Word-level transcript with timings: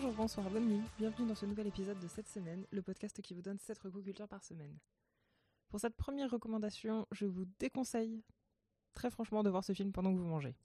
Bonjour, 0.00 0.16
bonsoir, 0.16 0.48
bonne 0.48 0.66
nuit. 0.66 0.82
Bienvenue 0.96 1.28
dans 1.28 1.34
ce 1.34 1.44
nouvel 1.44 1.66
épisode 1.66 2.00
de 2.00 2.08
cette 2.08 2.26
semaine, 2.26 2.64
le 2.70 2.80
podcast 2.80 3.20
qui 3.20 3.34
vous 3.34 3.42
donne 3.42 3.58
7 3.58 3.80
recocultures 3.80 4.28
par 4.28 4.42
semaine. 4.42 4.78
Pour 5.68 5.78
cette 5.78 5.94
première 5.94 6.30
recommandation, 6.30 7.06
je 7.12 7.26
vous 7.26 7.44
déconseille 7.58 8.24
très 8.94 9.10
franchement 9.10 9.42
de 9.42 9.50
voir 9.50 9.62
ce 9.62 9.74
film 9.74 9.92
pendant 9.92 10.10
que 10.14 10.18
vous 10.18 10.24
mangez. 10.24 10.56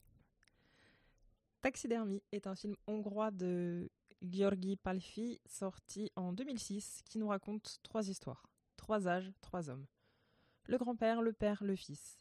Taxidermie 1.59 2.23
est 2.31 2.48
un 2.48 2.55
film 2.55 2.77
hongrois 2.88 3.31
de 3.31 3.91
Gheorghi 4.23 4.77
Palfi 4.77 5.41
sorti 5.45 6.13
en 6.15 6.31
2006 6.31 7.02
qui 7.04 7.17
nous 7.17 7.27
raconte 7.27 7.79
trois 7.83 8.07
histoires, 8.07 8.47
trois 8.77 9.05
âges, 9.05 9.33
trois 9.41 9.70
hommes. 9.70 9.86
Le 10.63 10.77
grand-père, 10.77 11.21
le 11.21 11.33
père, 11.33 11.61
le 11.61 11.75
fils. 11.75 12.20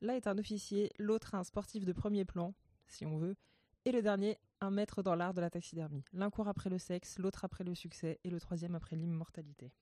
L'un 0.00 0.14
est 0.14 0.26
un 0.26 0.38
officier, 0.38 0.90
l'autre 0.98 1.34
un 1.34 1.44
sportif 1.44 1.84
de 1.84 1.92
premier 1.92 2.24
plan, 2.24 2.54
si 2.86 3.04
on 3.04 3.18
veut, 3.18 3.36
et 3.84 3.92
le 3.92 4.02
dernier 4.02 4.38
un 4.60 4.70
maître 4.70 5.02
dans 5.02 5.14
l'art 5.14 5.34
de 5.34 5.40
la 5.40 5.50
taxidermie. 5.50 6.04
L'un 6.12 6.30
court 6.30 6.48
après 6.48 6.70
le 6.70 6.78
sexe, 6.78 7.18
l'autre 7.18 7.44
après 7.44 7.64
le 7.64 7.74
succès 7.74 8.18
et 8.24 8.30
le 8.30 8.40
troisième 8.40 8.74
après 8.74 8.96
l'immortalité. 8.96 9.72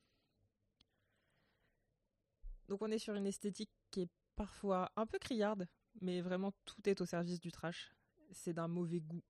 Donc 2.69 2.83
on 2.83 2.91
est 2.91 2.99
sur 2.99 3.15
une 3.15 3.27
esthétique 3.27 3.71
qui 3.91 4.03
est 4.03 4.11
parfois 4.35 4.91
un 4.97 5.07
peu 5.07 5.19
criarde, 5.19 5.69
mais 6.01 6.21
vraiment 6.21 6.53
tout 6.65 6.89
est 6.89 7.01
au 7.01 7.07
service 7.07 7.41
du 7.41 7.53
trash. 7.53 7.95
C'est 8.31 8.55
d'un 8.55 8.69
mauvais 8.69 9.01
goût 9.01 9.23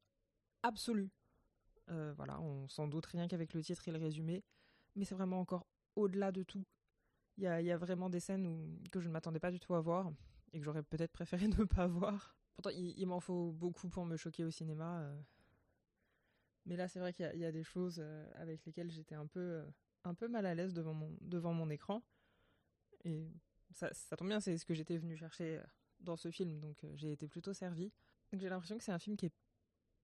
absolu. 0.63 1.11
Euh, 1.91 2.13
voilà, 2.17 2.41
on 2.41 2.69
s'en 2.69 2.87
doute 2.87 3.07
rien 3.07 3.27
qu'avec 3.27 3.53
le 3.55 3.63
titre 3.63 3.89
et 3.89 3.93
le 3.93 3.99
résumé, 3.99 4.45
mais 4.95 5.05
c'est 5.05 5.15
vraiment 5.15 5.41
encore 5.41 5.67
au-delà 5.97 6.31
de 6.33 6.43
tout. 6.43 6.65
Il 7.39 7.45
y 7.45 7.47
a, 7.47 7.77
vraiment 7.79 8.11
des 8.11 8.21
scènes 8.21 8.79
que 8.91 9.01
je 9.01 9.09
ne 9.09 9.13
m'attendais 9.13 9.41
pas 9.41 9.51
du 9.51 9.59
tout 9.59 9.75
à 9.75 9.81
voir 9.81 10.13
et 10.53 10.59
que 10.59 10.65
j'aurais 10.65 10.83
peut-être 10.83 11.13
préféré 11.13 11.49
ne 11.49 11.65
pas 11.65 11.87
voir. 11.87 12.37
Pourtant, 12.55 12.71
il, 12.71 13.07
m'en 13.07 13.21
faut 13.21 13.53
beaucoup 13.53 13.89
pour 13.89 14.05
me 14.05 14.17
choquer 14.17 14.45
au 14.45 14.51
cinéma. 14.51 15.01
Euh. 15.01 15.21
Mais 16.67 16.77
là, 16.77 16.87
c'est 16.89 17.01
vrai 17.01 17.13
qu'il 17.13 17.27
y, 17.35 17.45
a 17.45 17.53
des 17.53 17.65
choses 17.65 17.97
euh, 17.99 18.31
avec 18.35 18.65
lesquelles 18.65 18.91
j'étais 18.91 19.15
un 19.15 19.27
peu, 19.27 19.65
un 20.05 20.15
peu 20.15 20.29
mal 20.29 20.47
à 20.47 20.55
l'aise 20.55 20.75
devant 20.75 20.95
mon, 20.95 21.17
devant 21.21 21.53
mon 21.53 21.71
écran. 21.71 22.03
Et 23.05 23.27
ça, 23.73 23.91
tombe 24.17 24.29
bien, 24.29 24.41
c'est 24.41 24.57
ce 24.59 24.65
que 24.65 24.75
j'étais 24.75 24.97
venu 24.97 25.17
chercher 25.17 25.61
dans 26.01 26.17
ce 26.17 26.31
film, 26.31 26.61
donc 26.61 26.85
j'ai 26.95 27.13
été 27.13 27.27
plutôt 27.27 27.53
servi. 27.53 27.91
J'ai 28.33 28.49
l'impression 28.49 28.79
que 28.79 28.85
c'est 28.85 28.93
un 28.93 28.99
film 28.99 29.17
qui 29.17 29.27
est 29.27 29.35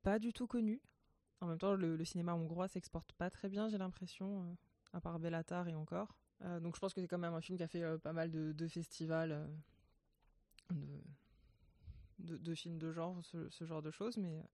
pas 0.02 0.18
du 0.18 0.32
tout 0.32 0.46
connu. 0.46 0.80
En 1.40 1.46
même 1.46 1.58
temps, 1.58 1.74
le, 1.74 2.04
cinéma 2.04 2.34
hongrois 2.34 2.66
s'exporte 2.66 3.12
pas 3.12 3.30
très 3.30 3.48
bien, 3.48 3.68
j'ai 3.68 3.78
l'impression, 3.78 4.56
à 4.92 5.00
part 5.00 5.20
Bellatar 5.20 5.68
et 5.68 5.74
encore. 5.74 6.16
Euh, 6.44 6.60
donc 6.60 6.76
je 6.76 6.80
pense 6.80 6.94
que 6.94 7.00
c'est 7.00 7.08
quand 7.08 7.18
même 7.18 7.34
un 7.34 7.40
film 7.40 7.58
qui 7.58 7.64
a 7.64 7.68
fait 7.68 7.82
euh, 7.82 7.98
pas 7.98 8.12
mal 8.12 8.30
de, 8.30 8.68
festivals, 8.68 9.32
euh, 10.72 10.76
de, 12.18 12.54
films 12.54 12.78
de 12.78 12.92
genre, 12.92 13.16
ce, 13.24 13.64
genre 13.64 13.82
de 13.82 13.90
choses. 13.90 14.16
Mais, 14.16 14.44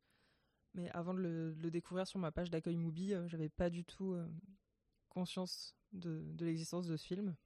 mais 0.74 0.90
avant 0.90 1.14
de 1.14 1.20
le, 1.20 1.70
découvrir 1.70 2.06
sur 2.06 2.18
ma 2.18 2.32
page 2.32 2.50
d'accueil 2.50 2.76
Mubi, 2.76 3.14
j'avais 3.26 3.48
pas 3.48 3.70
du 3.70 3.84
tout 3.84 4.16
conscience 5.08 5.74
de, 5.92 6.22
l'existence 6.40 6.86
de 6.86 6.96
ce 6.96 7.06
film. 7.06 7.36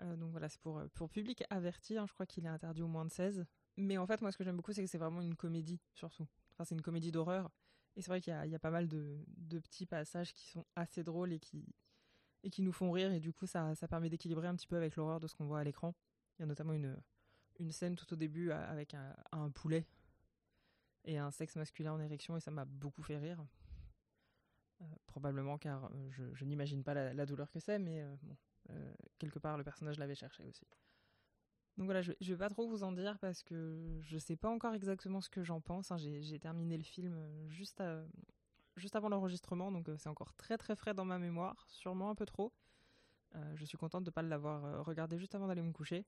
donc 0.00 0.30
voilà, 0.30 0.48
c'est 0.48 0.60
pour, 0.60 0.82
pour 0.94 1.10
public 1.10 1.44
averti, 1.50 1.98
hein, 1.98 2.06
je 2.06 2.12
crois 2.12 2.26
qu'il 2.26 2.44
est 2.44 2.48
interdit 2.48 2.82
au 2.82 2.88
moins 2.88 3.04
de 3.04 3.10
16. 3.10 3.46
Mais 3.76 3.98
en 3.98 4.06
fait, 4.06 4.22
moi 4.22 4.32
ce 4.32 4.38
que 4.38 4.44
j'aime 4.44 4.56
beaucoup, 4.56 4.72
c'est 4.72 4.82
que 4.82 4.90
c'est 4.90 4.98
vraiment 4.98 5.20
une 5.20 5.36
comédie, 5.36 5.80
surtout. 5.94 6.26
Enfin, 6.52 6.64
c'est 6.64 6.74
une 6.74 6.82
comédie 6.82 7.12
d'horreur. 7.12 7.50
Et 7.94 8.02
c'est 8.02 8.10
vrai 8.10 8.20
qu'il 8.20 8.34
y, 8.44 8.48
y, 8.50 8.54
a 8.54 8.58
pas 8.58 8.70
mal 8.70 8.88
de, 8.88 9.18
de 9.36 9.58
petits 9.58 9.86
passages 9.86 10.34
qui 10.34 10.48
sont 10.48 10.66
assez 10.76 11.02
drôles 11.02 11.32
et 11.32 11.38
qui, 11.38 11.64
et 12.46 12.50
qui 12.50 12.62
nous 12.62 12.72
font 12.72 12.92
rire 12.92 13.12
et 13.12 13.20
du 13.20 13.32
coup 13.32 13.46
ça, 13.46 13.74
ça 13.74 13.88
permet 13.88 14.08
d'équilibrer 14.08 14.46
un 14.46 14.54
petit 14.54 14.66
peu 14.68 14.76
avec 14.76 14.96
l'horreur 14.96 15.18
de 15.18 15.26
ce 15.26 15.34
qu'on 15.34 15.46
voit 15.46 15.58
à 15.58 15.64
l'écran. 15.64 15.94
Il 16.38 16.42
y 16.42 16.44
a 16.44 16.46
notamment 16.46 16.74
une, 16.74 16.96
une 17.58 17.72
scène 17.72 17.96
tout 17.96 18.12
au 18.12 18.16
début 18.16 18.50
avec 18.50 18.94
un, 19.32 19.50
poulet 19.50 19.86
et 21.04 21.18
un 21.18 21.30
sexe 21.30 21.56
masculin 21.56 21.92
en 21.92 22.00
érection 22.00 22.36
et 22.36 22.40
ça 22.40 22.50
m'a 22.50 22.64
beaucoup 22.64 23.02
fait 23.02 23.18
rire. 23.18 23.44
Euh, 24.82 24.84
probablement 25.06 25.56
car 25.56 25.86
euh, 25.86 26.10
je, 26.34 26.44
n'imagine 26.44 26.84
pas 26.84 26.92
la, 26.94 27.26
douleur 27.26 27.50
que 27.50 27.60
c'est, 27.60 27.78
mais 27.78 28.02
euh, 28.02 28.14
bon, 28.22 28.36
quelque 29.18 29.38
part 29.38 29.56
le 29.56 29.64
personnage 29.64 29.98
l'avait 29.98 30.14
cherché 30.14 30.44
aussi. 30.44 30.66
Donc 31.78 31.86
voilà, 31.86 32.02
je, 32.02 32.12
je 32.20 32.32
vais 32.32 32.38
pas 32.38 32.48
trop 32.48 32.68
vous 32.68 32.82
en 32.82 32.92
dire 32.92 33.18
parce 33.18 33.42
que 33.42 34.00
je 34.02 34.18
sais 34.18 34.36
pas 34.36 34.48
encore 34.48 34.74
exactement 34.74 35.20
ce 35.20 35.28
que 35.28 35.42
j'en 35.44 35.60
pense. 35.60 35.90
Hein. 35.90 35.98
J'ai 35.98 36.38
terminé 36.38 36.76
le 36.76 36.82
film 36.82 37.48
juste 37.48 37.82
juste 38.76 38.96
avant 38.96 39.08
l'enregistrement, 39.08 39.72
donc 39.72 39.88
c'est 39.96 40.08
encore 40.08 40.34
très 40.34 40.58
très 40.58 40.76
frais 40.76 40.92
dans 40.92 41.04
ma 41.06 41.18
mémoire, 41.18 41.64
sûrement 41.68 42.10
un 42.10 42.14
peu 42.14 42.26
trop. 42.26 42.52
Je 43.54 43.64
suis 43.66 43.76
contente 43.76 44.04
de 44.04 44.10
ne 44.10 44.12
pas 44.12 44.22
l'avoir 44.22 44.84
regardé 44.84 45.18
juste 45.18 45.34
avant 45.34 45.46
d'aller 45.46 45.62
me 45.62 45.72
coucher. 45.72 46.06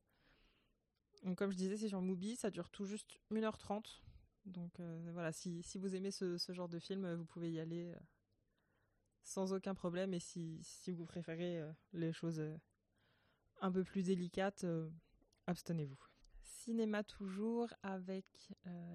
Comme 1.36 1.50
je 1.50 1.56
disais, 1.56 1.76
c'est 1.76 1.88
sur 1.88 2.02
Mubi, 2.02 2.36
ça 2.36 2.50
dure 2.50 2.70
tout 2.70 2.84
juste 2.84 3.20
1h30. 3.30 4.02
Donc 4.46 4.80
voilà, 5.12 5.32
si, 5.32 5.62
vous 5.76 5.94
aimez 5.94 6.10
ce, 6.10 6.36
genre 6.50 6.68
de 6.68 6.78
film, 6.78 7.14
vous 7.14 7.24
pouvez 7.24 7.50
y 7.50 7.60
aller 7.60 7.92
sans 9.22 9.52
aucun 9.52 9.74
problème. 9.74 10.14
Et 10.14 10.20
si, 10.20 10.58
si 10.62 10.92
vous 10.92 11.04
préférez 11.04 11.62
les 11.92 12.12
choses 12.12 12.42
un 13.60 13.72
peu 13.72 13.84
plus 13.84 14.02
délicates, 14.02 14.64
abstenez-vous. 15.46 15.98
Cinéma 16.42 17.02
toujours 17.04 17.72
avec 17.82 18.26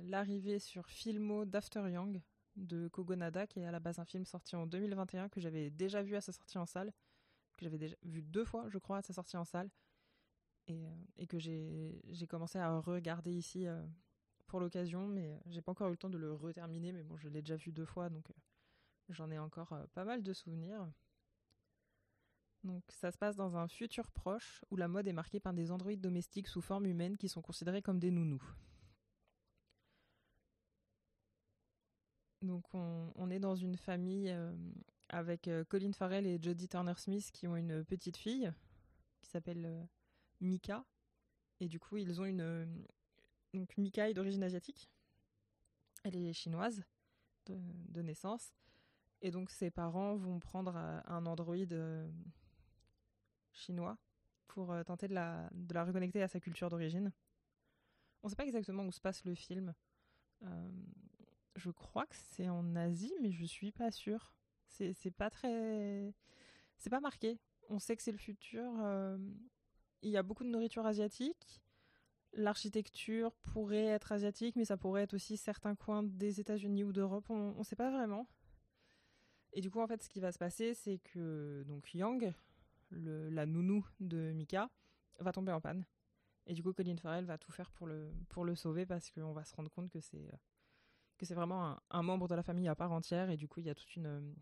l'arrivée 0.03 0.59
sur 0.59 0.87
Filmo 0.89 1.45
d'After 1.45 1.89
Young, 1.91 2.21
de 2.55 2.87
Kogonada, 2.87 3.47
qui 3.47 3.59
est 3.59 3.65
à 3.65 3.71
la 3.71 3.79
base 3.79 3.99
un 3.99 4.05
film 4.05 4.25
sorti 4.25 4.55
en 4.55 4.65
2021, 4.65 5.29
que 5.29 5.39
j'avais 5.39 5.69
déjà 5.69 6.01
vu 6.01 6.15
à 6.15 6.21
sa 6.21 6.31
sortie 6.31 6.57
en 6.57 6.65
salle, 6.65 6.93
que 7.57 7.65
j'avais 7.65 7.77
déjà 7.77 7.95
vu 8.03 8.21
deux 8.21 8.45
fois, 8.45 8.67
je 8.69 8.77
crois, 8.77 8.97
à 8.97 9.01
sa 9.01 9.13
sortie 9.13 9.37
en 9.37 9.45
salle, 9.45 9.69
et, 10.67 10.85
euh, 10.85 11.25
que 11.27 11.39
j'ai 11.39 12.27
commencé 12.27 12.57
à 12.57 12.79
regarder 12.79 13.31
ici 13.31 13.67
euh, 13.67 13.81
pour 14.47 14.59
l'occasion, 14.59 15.07
mais 15.07 15.39
j'ai 15.47 15.61
pas 15.61 15.71
encore 15.71 15.87
eu 15.87 15.91
le 15.91 15.97
temps 15.97 16.09
de 16.09 16.17
le 16.17 16.33
reterminer, 16.33 16.91
mais 16.91 17.03
bon, 17.03 17.17
je 17.17 17.29
l'ai 17.29 17.41
déjà 17.41 17.55
vu 17.55 17.71
deux 17.71 17.85
fois, 17.85 18.09
donc 18.09 18.29
euh, 18.29 18.33
j'en 19.09 19.31
ai 19.31 19.39
encore 19.39 19.75
pas 19.93 20.05
mal 20.05 20.23
de 20.23 20.33
souvenirs. 20.33 20.87
Donc 22.63 22.83
ça 22.89 23.11
se 23.11 23.17
passe 23.17 23.35
dans 23.35 23.57
un 23.57 23.67
futur 23.67 24.09
proche 24.11 24.63
où 24.71 24.77
la 24.77 24.87
mode 24.87 25.07
est 25.07 25.13
marquée 25.13 25.39
par 25.39 25.53
des 25.53 25.71
androïdes 25.71 26.01
domestiques 26.01 26.47
sous 26.47 26.61
forme 26.61 26.85
humaine 26.85 27.17
qui 27.17 27.27
sont 27.27 27.41
considérés 27.41 27.81
comme 27.81 27.99
des 27.99 28.11
nounous. 28.11 28.41
Donc 32.43 32.65
on, 32.73 33.29
est 33.31 33.39
dans 33.39 33.55
une 33.55 33.77
famille 33.77 34.29
euh, 34.29 34.53
avec 35.09 35.47
euh, 35.47 35.63
Colin 35.63 35.93
Farrell 35.93 36.27
et 36.27 36.39
Jodie 36.41 36.67
Turner-Smith 36.67 37.31
qui 37.31 37.47
ont 37.47 37.55
une 37.55 37.85
petite 37.85 38.17
fille 38.17 38.51
qui 39.21 39.29
s'appelle 39.29 39.65
euh, 39.65 39.83
Mika. 40.43 40.85
Et 41.59 41.67
du 41.67 41.79
coup, 41.79 41.97
ils 41.97 42.21
ont 42.21 42.25
une... 42.25 42.85
donc 43.53 43.75
Mika 43.77 44.09
est 44.09 44.13
d'origine 44.13 44.43
asiatique. 44.43 44.89
Elle 46.03 46.15
est 46.15 46.33
chinoise 46.33 46.83
de, 47.45 48.01
naissance. 48.01 48.53
Et 49.21 49.31
donc 49.31 49.49
ses 49.49 49.71
parents 49.71 50.15
vont 50.15 50.39
prendre 50.39 50.75
un 50.75 51.25
androïde 51.25 51.79
chinois 53.53 53.97
pour 54.47 54.75
tenter 54.85 55.07
de 55.07 55.13
la, 55.13 55.49
reconnecter 55.83 56.21
à 56.21 56.27
sa 56.27 56.39
culture 56.39 56.69
d'origine. 56.69 57.11
On 58.21 58.27
ne 58.27 58.29
sait 58.29 58.35
pas 58.35 58.45
exactement 58.45 58.85
où 58.85 58.91
se 58.91 59.01
passe 59.01 59.23
le 59.23 59.35
film 59.35 59.73
je 61.55 61.69
crois 61.71 62.05
que 62.05 62.15
c'est 62.15 62.49
en 62.49 62.75
Asie, 62.75 63.13
mais 63.21 63.31
je 63.31 63.45
suis 63.45 63.71
pas 63.71 63.91
sûre. 63.91 64.33
C'est 64.67 65.11
pas 65.11 65.29
très. 65.29 66.13
C'est 66.77 66.89
pas 66.89 66.99
marqué. 66.99 67.39
On 67.69 67.79
sait 67.79 67.95
que 67.95 68.01
c'est 68.01 68.11
le 68.11 68.17
futur. 68.17 68.73
Euh, 68.81 69.17
il 70.03 70.11
y 70.11 70.17
a 70.17 70.23
beaucoup 70.23 70.43
de 70.43 70.49
nourriture 70.49 70.85
asiatique. 70.85 71.61
L'architecture 72.33 73.31
pourrait 73.35 73.85
être 73.85 74.11
asiatique, 74.11 74.55
mais 74.55 74.65
ça 74.65 74.77
pourrait 74.77 75.03
être 75.03 75.13
aussi 75.13 75.37
certains 75.37 75.75
coins 75.75 76.03
des 76.03 76.39
États-Unis 76.39 76.83
ou 76.83 76.91
d'Europe. 76.91 77.29
On 77.29 77.57
ne 77.57 77.63
sait 77.63 77.75
pas 77.75 77.91
vraiment. 77.91 78.27
Et 79.53 79.61
du 79.61 79.69
coup, 79.69 79.81
en 79.81 79.87
fait, 79.87 80.01
ce 80.01 80.09
qui 80.09 80.19
va 80.19 80.31
se 80.31 80.39
passer, 80.39 80.73
c'est 80.73 80.97
que 80.99 81.63
donc 81.67 81.93
Yang, 81.93 82.33
la 82.91 83.45
nounou 83.45 83.85
de 83.99 84.31
Mika, 84.33 84.69
va 85.19 85.31
tomber 85.31 85.51
en 85.51 85.61
panne. 85.61 85.85
Et 86.47 86.53
du 86.53 86.63
coup, 86.63 86.73
Colin 86.73 86.97
Farrell 86.97 87.25
va 87.25 87.37
tout 87.37 87.51
faire 87.51 87.71
pour 87.71 87.87
le, 87.87 88.11
pour 88.29 88.45
le 88.45 88.55
sauver 88.55 88.85
parce 88.85 89.11
qu'on 89.11 89.31
va 89.31 89.45
se 89.45 89.55
rendre 89.55 89.69
compte 89.69 89.89
que 89.89 89.99
c'est 89.99 90.27
que 91.17 91.25
c'est 91.25 91.35
vraiment 91.35 91.79
un, 91.89 92.03
membre 92.03 92.27
de 92.27 92.35
la 92.35 92.43
famille 92.43 92.67
à 92.67 92.75
part 92.75 92.91
entière 92.91 93.29
et 93.29 93.37
du 93.37 93.47
coup 93.47 93.59
il 93.59 93.67
y 93.67 93.69
a 93.69 93.75
toute 93.75 93.95
une 93.95 94.35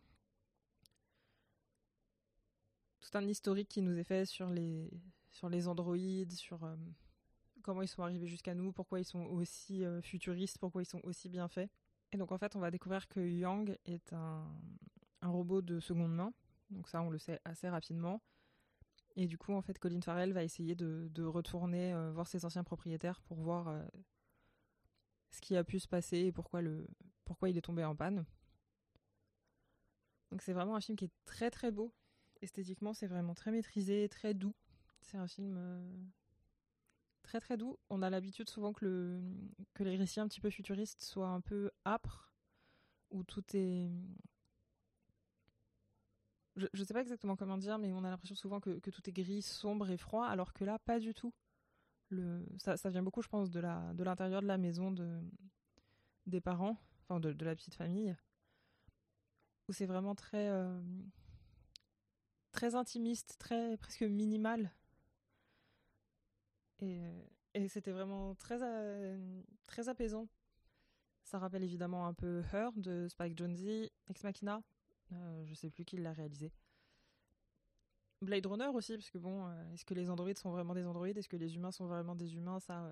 tout 3.01 3.17
un 3.17 3.27
historique 3.27 3.67
qui 3.67 3.81
nous 3.81 3.97
est 3.97 4.03
fait 4.03 4.25
sur 4.25 4.49
les 4.49 4.89
sur 5.31 5.49
les 5.49 5.67
androïdes, 5.67 6.33
sur 6.33 6.63
euh, 6.63 6.75
comment 7.63 7.81
ils 7.81 7.87
sont 7.87 8.03
arrivés 8.03 8.27
jusqu'à 8.27 8.53
nous, 8.53 8.71
pourquoi 8.71 8.99
ils 8.99 9.05
sont 9.05 9.25
aussi 9.25 9.83
euh, 9.83 10.01
futuristes, 10.01 10.57
pourquoi 10.57 10.81
ils 10.81 10.87
sont 10.87 11.01
aussi 11.03 11.29
bien 11.29 11.47
faits. 11.47 11.69
Et 12.11 12.17
donc 12.17 12.31
en 12.31 12.37
fait 12.37 12.55
on 12.55 12.59
va 12.59 12.71
découvrir 12.71 13.07
que 13.07 13.19
Yang 13.19 13.77
est 13.85 14.13
un, 14.13 14.45
robot 15.21 15.61
de 15.61 15.79
seconde 15.79 16.13
main, 16.13 16.33
donc 16.69 16.89
ça 16.89 17.01
on 17.01 17.09
le 17.09 17.17
sait 17.17 17.39
assez 17.45 17.69
rapidement. 17.69 18.21
Et 19.17 19.27
du 19.27 19.37
coup, 19.37 19.51
en 19.51 19.61
fait, 19.61 19.77
Colin 19.77 19.99
Farrell 19.99 20.31
va 20.31 20.41
essayer 20.41 20.73
de, 20.73 21.23
retourner 21.25 21.93
voir 22.13 22.27
ses 22.27 22.45
anciens 22.45 22.63
propriétaires 22.63 23.19
pour 23.23 23.41
voir 23.41 23.83
ce 25.31 25.41
qui 25.41 25.57
a 25.57 25.65
pu 25.65 25.79
se 25.79 25.87
passer 25.89 26.17
et 26.19 26.31
pourquoi, 26.31 26.61
pourquoi 27.25 27.49
il 27.49 27.57
est 27.57 27.61
tombé 27.61 27.83
en 27.83 27.93
panne. 27.93 28.25
Donc 30.31 30.41
c'est 30.41 30.53
vraiment 30.53 30.75
un 30.75 30.81
film 30.81 30.97
qui 30.97 31.05
est 31.05 31.13
très 31.25 31.51
très 31.51 31.71
beau. 31.71 31.93
Esthétiquement, 32.41 32.93
c'est 32.93 33.07
vraiment 33.07 33.35
très 33.35 33.51
maîtrisé, 33.51 34.07
très 34.09 34.33
doux. 34.33 34.55
C'est 35.01 35.17
un 35.17 35.27
film 35.27 35.55
euh, 35.57 35.93
très 37.23 37.39
très 37.39 37.57
doux. 37.57 37.77
On 37.89 38.01
a 38.01 38.09
l'habitude 38.09 38.49
souvent 38.49 38.73
que, 38.73 38.85
le, 38.85 39.21
que 39.73 39.83
les 39.83 39.97
récits 39.97 40.19
un 40.19 40.27
petit 40.27 40.41
peu 40.41 40.49
futuristes 40.49 41.03
soient 41.03 41.29
un 41.29 41.41
peu 41.41 41.71
âpres, 41.85 42.33
où 43.09 43.23
tout 43.23 43.43
est, 43.53 43.89
je, 46.55 46.67
ne 46.73 46.83
sais 46.83 46.93
pas 46.93 47.01
exactement 47.01 47.35
comment 47.35 47.57
dire, 47.57 47.77
mais 47.77 47.93
on 47.93 48.03
a 48.03 48.09
l'impression 48.09 48.35
souvent 48.35 48.59
que, 48.59 48.79
tout 48.79 49.09
est 49.09 49.13
gris, 49.13 49.41
sombre 49.41 49.89
et 49.89 49.97
froid, 49.97 50.25
alors 50.25 50.53
que 50.53 50.63
là, 50.63 50.79
pas 50.79 50.99
du 50.99 51.13
tout. 51.13 51.33
Le, 52.09 52.45
ça, 52.57 52.89
vient 52.89 53.03
beaucoup, 53.03 53.21
je 53.21 53.29
pense, 53.29 53.49
de 53.51 53.59
la 53.61 53.93
de 53.93 54.03
l'intérieur 54.03 54.41
de 54.41 54.47
la 54.47 54.57
maison 54.57 54.91
de 54.91 55.21
des 56.25 56.41
parents, 56.41 56.77
enfin 57.03 57.21
de, 57.21 57.45
la 57.45 57.55
petite 57.55 57.75
famille, 57.75 58.15
où 59.69 59.73
c'est 59.73 59.85
vraiment 59.85 60.13
très 60.13 60.49
euh, 60.49 60.81
très 62.51 62.75
intimiste, 62.75 63.37
très 63.39 63.77
presque 63.77 64.03
minimal. 64.03 64.71
Et, 66.81 67.01
et 67.53 67.67
c'était 67.67 67.91
vraiment 67.91 68.35
très 68.35 68.59
euh, 68.61 69.41
très 69.65 69.89
apaisant. 69.89 70.27
Ça 71.23 71.39
rappelle 71.39 71.63
évidemment 71.63 72.07
un 72.07 72.13
peu 72.13 72.41
Her 72.51 72.71
de 72.75 73.07
Spike 73.07 73.37
Jonze, 73.37 73.89
Ex 74.09 74.23
Machina, 74.23 74.61
euh, 75.13 75.45
je 75.45 75.53
sais 75.53 75.69
plus 75.69 75.85
qui 75.85 75.97
l'a 75.97 76.13
réalisé. 76.13 76.51
Blade 78.21 78.45
Runner 78.45 78.67
aussi, 78.67 78.93
parce 78.97 79.09
que 79.09 79.17
bon, 79.17 79.47
euh, 79.47 79.73
est-ce 79.73 79.85
que 79.85 79.93
les 79.93 80.09
androïdes 80.09 80.37
sont 80.37 80.51
vraiment 80.51 80.75
des 80.75 80.85
androïdes? 80.85 81.17
Est-ce 81.17 81.29
que 81.29 81.37
les 81.37 81.55
humains 81.55 81.71
sont 81.71 81.87
vraiment 81.87 82.15
des 82.15 82.35
humains? 82.35 82.59
Ça, 82.59 82.85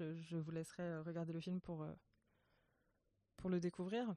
euh, 0.00 0.14
je, 0.20 0.36
vous 0.36 0.50
laisserai 0.50 0.98
regarder 1.00 1.32
le 1.32 1.40
film 1.40 1.60
pour, 1.60 1.86
pour 3.36 3.50
le 3.50 3.60
découvrir. 3.60 4.14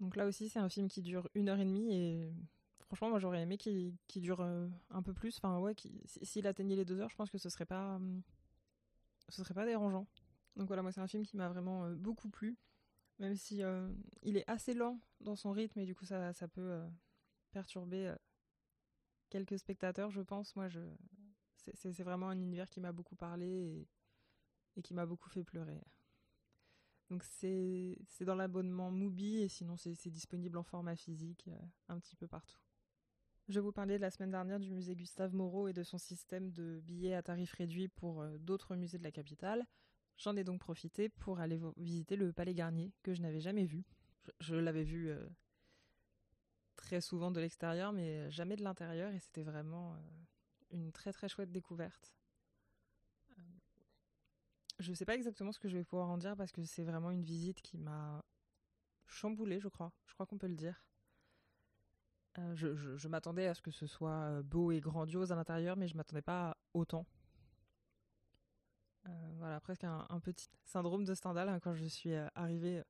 Donc 0.00 0.16
là 0.16 0.26
aussi, 0.26 0.48
c'est 0.48 0.58
un 0.58 0.68
film 0.68 0.88
qui 0.88 1.02
dure 1.02 1.28
une 1.34 1.48
heure 1.48 1.58
et 1.58 1.64
demie 1.64 1.94
et 1.94 2.32
franchement, 2.88 3.10
moi 3.10 3.18
j'aurais 3.20 3.42
aimé 3.42 3.56
qu'il 3.58 3.96
dure 4.16 4.40
un 4.40 5.02
peu 5.02 5.12
plus. 5.14 5.36
Enfin, 5.36 5.58
ouais, 5.60 5.74
s'il 6.04 6.46
atteignait 6.46 6.76
les 6.76 6.84
deux 6.84 7.00
heures, 7.00 7.10
je 7.10 7.16
pense 7.16 7.30
que 7.30 7.38
ce 7.38 7.48
serait 7.48 7.66
pas, 7.66 8.00
ce 9.28 9.42
serait 9.42 9.54
pas 9.54 9.64
dérangeant. 9.64 10.06
Donc 10.56 10.66
voilà, 10.66 10.82
moi 10.82 10.90
c'est 10.90 11.00
un 11.00 11.06
film 11.06 11.24
qui 11.24 11.36
m'a 11.36 11.48
vraiment 11.48 11.90
beaucoup 11.92 12.28
plu 12.28 12.56
même 13.18 13.36
si 13.36 13.62
euh, 13.62 13.88
il 14.22 14.36
est 14.36 14.48
assez 14.48 14.74
lent 14.74 15.00
dans 15.20 15.36
son 15.36 15.50
rythme 15.50 15.80
et 15.80 15.86
du 15.86 15.94
coup 15.94 16.04
ça, 16.04 16.32
ça 16.32 16.48
peut 16.48 16.60
euh, 16.60 16.88
perturber 17.50 18.08
euh, 18.08 18.16
quelques 19.28 19.58
spectateurs, 19.58 20.10
je 20.10 20.22
pense. 20.22 20.54
Moi, 20.56 20.68
je 20.68 20.80
c'est 21.74 22.02
vraiment 22.02 22.30
un 22.30 22.38
univers 22.38 22.70
qui 22.70 22.80
m'a 22.80 22.92
beaucoup 22.92 23.16
parlé 23.16 23.46
et, 23.46 23.88
et 24.76 24.82
qui 24.82 24.94
m'a 24.94 25.04
beaucoup 25.04 25.28
fait 25.28 25.44
pleurer. 25.44 25.78
Donc 27.10 27.22
c'est 27.24 27.98
dans 28.20 28.36
l'abonnement 28.36 28.90
Mubi 28.90 29.38
et 29.38 29.48
sinon 29.48 29.76
c'est 29.76 30.08
disponible 30.08 30.56
en 30.56 30.62
format 30.62 30.96
physique 30.96 31.50
un 31.88 31.98
petit 31.98 32.16
peu 32.16 32.26
partout. 32.26 32.58
Je 33.48 33.60
vous 33.60 33.72
parlais 33.72 33.96
la 33.96 34.10
semaine 34.10 34.30
dernière 34.30 34.60
du 34.60 34.70
musée 34.70 34.94
Gustave 34.94 35.34
Moreau 35.34 35.68
et 35.68 35.72
de 35.72 35.82
son 35.82 35.96
système 35.96 36.52
de 36.52 36.80
billets 36.84 37.14
à 37.14 37.22
tarif 37.22 37.54
réduit 37.54 37.88
pour 37.88 38.22
d'autres 38.40 38.76
musées 38.76 38.98
de 38.98 39.04
la 39.04 39.10
capitale. 39.10 39.66
J'en 40.18 40.36
ai 40.36 40.44
donc 40.44 40.60
profité 40.60 41.08
pour 41.08 41.40
aller 41.40 41.58
visiter 41.78 42.16
le 42.16 42.30
Palais 42.30 42.52
Garnier, 42.52 42.92
que 43.02 43.14
je 43.14 43.22
n'avais 43.22 43.40
jamais 43.40 43.64
vu. 43.64 43.86
Je, 44.40 44.54
l'avais 44.54 44.82
vu 44.82 45.08
euh, 45.08 45.26
très 46.76 47.00
souvent 47.00 47.30
de 47.30 47.40
l'extérieur, 47.40 47.92
mais 47.92 48.30
jamais 48.30 48.56
de 48.56 48.62
l'intérieur, 48.62 49.12
et 49.12 49.18
c'était 49.18 49.44
vraiment 49.44 49.94
euh, 49.94 49.96
une 50.70 50.92
très 50.92 51.14
très 51.14 51.30
chouette 51.30 51.50
découverte. 51.50 52.14
Euh, 53.30 53.42
je 54.78 54.90
ne 54.90 54.94
sais 54.94 55.06
pas 55.06 55.14
exactement 55.14 55.52
ce 55.52 55.58
que 55.58 55.68
je 55.68 55.78
vais 55.78 55.84
pouvoir 55.84 56.10
en 56.10 56.18
dire 56.18 56.36
parce 56.36 56.52
que 56.52 56.62
c'est 56.64 56.84
vraiment 56.84 57.12
une 57.12 57.24
visite 57.24 57.62
qui 57.62 57.78
m'a 57.78 58.22
chamboulée, 59.06 59.58
je 59.58 59.68
crois. 59.68 59.94
Je 60.04 60.12
crois 60.12 60.26
qu'on 60.26 60.36
peut 60.36 60.48
le 60.48 60.56
dire. 60.56 60.84
Je, 62.54 62.96
je 62.96 63.08
m'attendais 63.08 63.46
à 63.46 63.54
ce 63.54 63.62
que 63.62 63.70
ce 63.70 63.86
soit 63.86 64.42
beau 64.42 64.70
et 64.70 64.80
grandiose 64.80 65.32
à 65.32 65.36
l'intérieur, 65.36 65.76
mais 65.76 65.88
je 65.88 65.96
m'attendais 65.96 66.22
pas 66.22 66.56
autant. 66.74 67.06
Euh, 69.08 69.10
voilà, 69.38 69.60
presque 69.60 69.84
un, 69.84 70.20
petit 70.20 70.48
syndrome 70.64 71.04
de 71.04 71.14
Stendhal 71.14 71.48
hein, 71.48 71.60
quand 71.60 71.74
je 71.74 71.84
suis 71.84 72.12
euh, 72.12 72.26
arrivée 72.34 72.82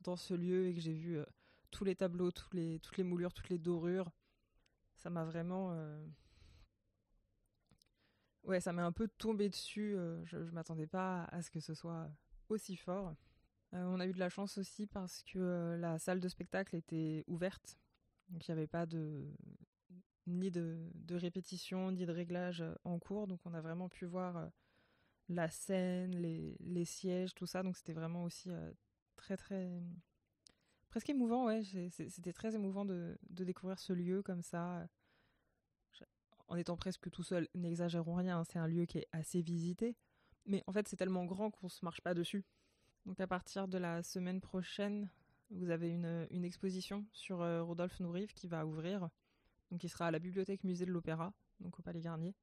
dans 0.00 0.16
ce 0.16 0.34
lieu 0.34 0.68
et 0.68 0.74
que 0.74 0.80
j'ai 0.80 0.92
vu 0.92 1.18
euh, 1.18 1.24
tous 1.70 1.84
les 1.84 1.96
tableaux, 1.96 2.30
toutes 2.30 2.54
les 2.54 2.80
moulures, 3.04 3.32
toutes 3.32 3.48
les 3.48 3.58
dorures. 3.58 4.10
Ça 4.96 5.10
m'a 5.10 5.24
vraiment. 5.24 5.76
Ouais, 8.44 8.60
ça 8.60 8.72
m'est 8.72 8.82
un 8.82 8.92
peu 8.92 9.08
tombé 9.08 9.48
dessus. 9.48 9.96
je 10.24 10.38
ne 10.38 10.50
m'attendais 10.52 10.86
pas 10.86 11.24
à 11.24 11.42
ce 11.42 11.50
que 11.50 11.60
ce 11.60 11.74
soit 11.74 12.08
aussi 12.48 12.76
fort. 12.76 13.14
on 13.72 14.00
a 14.00 14.06
eu 14.06 14.12
de 14.12 14.18
la 14.18 14.30
chance 14.30 14.56
aussi 14.56 14.86
parce 14.86 15.22
que 15.22 15.76
la 15.78 15.98
salle 15.98 16.20
de 16.20 16.28
spectacle 16.28 16.76
était 16.76 17.24
ouverte. 17.26 17.76
Donc 18.28 18.46
il 18.46 18.50
n'y 18.50 18.58
avait 18.58 18.66
pas 18.66 18.86
de 18.86 19.24
ni 20.26 20.50
de, 20.50 20.90
répétition, 21.10 21.92
ni 21.92 22.04
de 22.04 22.12
réglage 22.12 22.64
en 22.84 22.98
cours. 22.98 23.26
Donc 23.26 23.40
on 23.44 23.54
a 23.54 23.60
vraiment 23.60 23.88
pu 23.88 24.06
voir 24.06 24.50
la 25.28 25.48
scène, 25.48 26.16
les, 26.16 26.84
sièges, 26.84 27.34
tout 27.34 27.46
ça. 27.46 27.62
Donc 27.62 27.76
c'était 27.76 27.92
vraiment 27.92 28.24
aussi 28.24 28.50
très 29.14 29.36
très 29.36 29.80
presque 30.88 31.10
émouvant. 31.10 31.46
Ouais, 31.46 31.62
c'était 31.90 32.32
très 32.32 32.54
émouvant 32.54 32.84
de, 32.84 33.16
de, 33.30 33.44
découvrir 33.44 33.78
ce 33.78 33.92
lieu 33.92 34.22
comme 34.22 34.42
ça, 34.42 34.88
en 36.48 36.56
étant 36.56 36.76
presque 36.76 37.10
tout 37.10 37.22
seul. 37.22 37.48
N'exagérons 37.54 38.14
rien, 38.14 38.38
hein, 38.38 38.44
c'est 38.44 38.58
un 38.58 38.66
lieu 38.66 38.84
qui 38.84 38.98
est 38.98 39.08
assez 39.12 39.42
visité, 39.42 39.96
mais 40.44 40.62
en 40.66 40.72
fait 40.72 40.88
c'est 40.88 40.96
tellement 40.96 41.24
grand 41.24 41.50
qu'on 41.50 41.68
se 41.68 41.84
marche 41.84 42.00
pas 42.00 42.14
dessus. 42.14 42.44
Donc 43.04 43.20
à 43.20 43.26
partir 43.26 43.68
de 43.68 43.78
la 43.78 44.02
semaine 44.02 44.40
prochaine, 44.40 45.08
vous 45.50 45.70
avez 45.70 45.90
une, 45.90 46.44
exposition 46.44 47.06
sur 47.12 47.40
euh, 47.40 47.62
Rodolphe 47.62 48.00
Nourrive 48.00 48.32
qui 48.34 48.48
va 48.48 48.66
ouvrir, 48.66 49.08
donc 49.70 49.80
qui 49.80 49.88
sera 49.88 50.06
à 50.06 50.10
la 50.10 50.18
bibliothèque 50.18 50.64
musée 50.64 50.86
de 50.86 50.92
l'Opéra, 50.92 51.32
donc 51.60 51.78
au 51.78 51.82
Palais 51.82 52.00
Garnier 52.00 52.34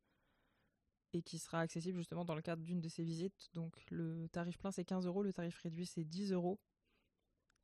et 1.13 1.21
qui 1.21 1.37
sera 1.37 1.59
accessible 1.59 1.99
justement 1.99 2.25
dans 2.25 2.35
le 2.35 2.41
cadre 2.41 2.63
d'une 2.63 2.81
de 2.81 2.89
ces 2.89 3.03
visites. 3.03 3.49
Donc 3.53 3.75
le 3.91 4.27
tarif 4.29 4.57
plein 4.57 4.71
c'est 4.71 4.83
15 4.83 5.05
euros, 5.05 5.23
le 5.23 5.31
tarif 5.31 5.57
réduit 5.59 5.85
c'est 5.85 6.03
10 6.03 6.31
euros. 6.33 6.59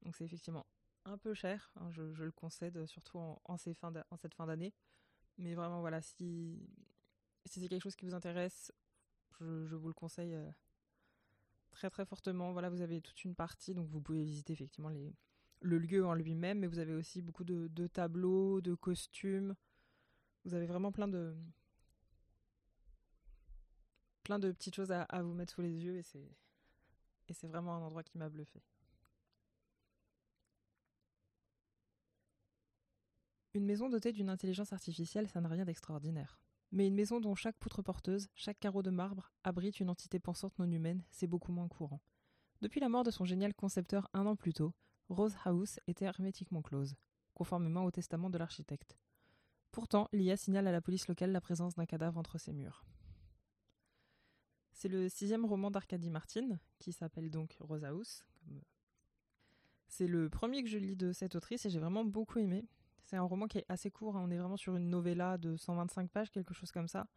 Donc 0.03 0.15
c'est 0.15 0.23
effectivement 0.23 0.65
un 1.05 1.17
peu 1.17 1.33
cher, 1.33 1.71
hein, 1.75 1.89
je, 1.91 2.03
le 2.03 2.31
concède, 2.31 2.85
surtout 2.85 3.17
en, 3.17 3.57
ces 3.57 3.75
en 3.83 4.17
cette 4.17 4.35
fin 4.35 4.45
d'année. 4.45 4.73
Mais 5.37 5.55
vraiment 5.55 5.81
voilà, 5.81 6.01
si, 6.01 6.69
si 7.45 7.59
c'est 7.59 7.67
quelque 7.67 7.81
chose 7.83 7.95
qui 7.95 8.05
vous 8.05 8.13
intéresse, 8.13 8.71
je, 9.39 9.75
vous 9.75 9.87
le 9.87 9.93
conseille 9.93 10.35
euh, 10.35 10.51
très 11.71 11.89
très 11.89 12.05
fortement. 12.05 12.51
Voilà, 12.51 12.69
vous 12.69 12.81
avez 12.81 13.01
toute 13.01 13.23
une 13.23 13.35
partie, 13.35 13.73
donc 13.73 13.87
vous 13.89 14.01
pouvez 14.01 14.23
visiter 14.23 14.53
effectivement 14.53 14.89
les, 14.89 15.15
le 15.61 15.77
lieu 15.77 16.05
en 16.05 16.13
lui-même, 16.13 16.59
mais 16.59 16.67
vous 16.67 16.79
avez 16.79 16.93
aussi 16.93 17.21
beaucoup 17.21 17.43
de, 17.43 17.87
tableaux, 17.87 18.61
de 18.61 18.75
costumes. 18.75 19.55
Vous 20.45 20.53
avez 20.53 20.65
vraiment 20.65 20.91
plein 20.91 21.07
de, 21.07 21.35
plein 24.23 24.39
de 24.39 24.51
petites 24.51 24.75
choses 24.75 24.91
à, 24.91 25.05
vous 25.21 25.33
mettre 25.33 25.53
sous 25.53 25.61
les 25.61 25.83
yeux 25.83 25.97
et 25.97 26.03
c'est 26.03 26.29
et 27.27 27.33
c'est 27.33 27.47
vraiment 27.47 27.75
un 27.75 27.81
endroit 27.81 28.01
qui 28.01 28.17
m'a 28.17 28.27
bluffé. 28.27 28.63
Une 33.53 33.65
maison 33.65 33.89
dotée 33.89 34.11
d'une 34.11 34.29
intelligence 34.29 34.73
artificielle, 34.73 35.27
ça 35.27 35.41
n'a 35.41 35.49
rien 35.49 35.65
d'extraordinaire. 35.65 36.39
Mais 36.71 36.87
une 36.87 36.95
maison 36.95 37.19
dont 37.19 37.35
chaque 37.35 37.57
poutre 37.57 37.81
porteuse, 37.81 38.29
chaque 38.35 38.59
carreau 38.59 38.83
de 38.83 38.89
marbre 38.89 39.31
abrite 39.43 39.79
une 39.79 39.89
entité 39.89 40.19
pensante 40.19 40.57
non 40.59 40.69
humaine, 40.69 41.03
c'est 41.11 41.27
beaucoup 41.27 41.51
moins 41.51 41.67
courant. 41.67 42.01
Depuis 42.61 42.79
la 42.79 42.89
mort 42.89 43.03
de 43.03 43.11
son 43.11 43.25
génial 43.25 43.53
concepteur 43.53 44.07
un 44.13 44.25
an 44.25 44.35
plus 44.35 44.53
tôt, 44.53 44.73
Rose 45.09 45.35
House 45.43 45.79
était 45.87 46.05
hermétiquement 46.05 46.61
close, 46.61 46.95
conformément 47.33 47.83
au 47.83 47.91
testament 47.91 48.29
de 48.29 48.37
l'architecte. 48.37 48.97
Pourtant, 49.71 50.07
l'IA 50.13 50.37
signale 50.37 50.67
à 50.67 50.71
la 50.71 50.81
police 50.81 51.07
locale 51.07 51.31
la 51.31 51.41
présence 51.41 51.75
d'un 51.75 51.85
cadavre 51.85 52.17
entre 52.17 52.37
ses 52.37 52.53
murs. 52.53 52.85
C'est 54.71 54.87
le 54.87 55.09
sixième 55.09 55.45
roman 55.45 55.71
d'Arcadie 55.71 56.09
Martin, 56.09 56.59
qui 56.77 56.93
s'appelle 56.93 57.29
donc 57.29 57.57
Rosa 57.59 57.89
House. 57.89 58.23
Euh, 58.47 58.59
c'est 59.87 60.07
le 60.07 60.29
premier 60.29 60.63
que 60.63 60.69
je 60.69 60.77
lis 60.77 60.95
de 60.95 61.11
cette 61.11 61.35
autrice 61.35 61.65
et 61.65 61.69
j'ai 61.69 61.79
vraiment 61.79 62.05
beaucoup 62.05 62.39
aimé. 62.39 62.67
C'est 63.03 63.17
un 63.17 63.23
roman 63.23 63.47
qui 63.47 63.57
est 63.57 63.65
assez 63.67 63.89
court, 63.89 64.15
hein. 64.15 64.21
on 64.23 64.29
est 64.29 64.37
vraiment 64.37 64.57
sur 64.57 64.75
une 64.75 64.89
novella 64.89 65.37
de 65.37 65.57
125 65.57 66.09
pages, 66.11 66.29
quelque 66.29 66.53
chose 66.53 66.71
comme 66.71 66.87
ça. 66.87 67.07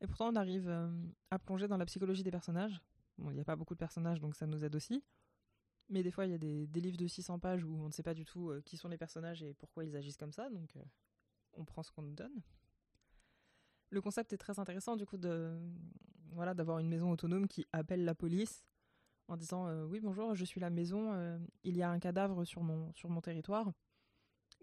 Et 0.00 0.06
pourtant 0.06 0.28
on 0.28 0.36
arrive 0.36 0.68
euh, 0.68 0.90
à 1.30 1.38
plonger 1.38 1.68
dans 1.68 1.76
la 1.76 1.84
psychologie 1.84 2.22
des 2.22 2.30
personnages. 2.30 2.80
Il 3.18 3.30
n'y 3.30 3.40
a 3.40 3.44
pas 3.44 3.56
beaucoup 3.56 3.74
de 3.74 3.78
personnages, 3.78 4.20
donc 4.20 4.34
ça 4.34 4.46
nous 4.46 4.64
aide 4.64 4.74
aussi. 4.74 5.02
Mais 5.90 6.02
des 6.02 6.10
fois, 6.10 6.26
il 6.26 6.32
y 6.32 6.34
a 6.34 6.38
des, 6.38 6.66
livres 6.80 6.98
de 6.98 7.06
600 7.06 7.38
pages 7.38 7.64
où 7.64 7.74
on 7.80 7.86
ne 7.86 7.92
sait 7.92 8.02
pas 8.02 8.14
du 8.14 8.24
tout 8.24 8.50
euh, 8.50 8.60
qui 8.64 8.76
sont 8.76 8.88
les 8.88 8.98
personnages 8.98 9.42
et 9.42 9.54
pourquoi 9.54 9.84
ils 9.84 9.96
agissent 9.96 10.18
comme 10.18 10.32
ça, 10.32 10.50
donc 10.50 10.76
on 11.54 11.64
prend 11.64 11.82
ce 11.82 11.90
qu'on 11.90 12.02
nous 12.02 12.14
donne. 12.14 12.42
Le 13.90 14.00
concept 14.00 14.32
est 14.32 14.38
très 14.38 14.58
intéressant 14.58 14.96
du 14.96 15.06
coup 15.06 15.16
de 15.16 15.56
voilà 16.32 16.54
d'avoir 16.54 16.78
une 16.78 16.88
maison 16.88 17.10
autonome 17.10 17.48
qui 17.48 17.66
appelle 17.72 18.04
la 18.04 18.14
police 18.14 18.66
en 19.28 19.36
disant 19.36 19.66
euh, 19.66 19.84
oui 19.84 20.00
bonjour 20.00 20.34
je 20.34 20.44
suis 20.44 20.60
la 20.60 20.70
maison. 20.70 21.12
Euh, 21.12 21.38
il 21.64 21.76
y 21.76 21.82
a 21.82 21.90
un 21.90 21.98
cadavre 21.98 22.44
sur 22.44 22.62
mon 22.62 22.92
sur 22.94 23.08
mon 23.08 23.20
territoire 23.20 23.72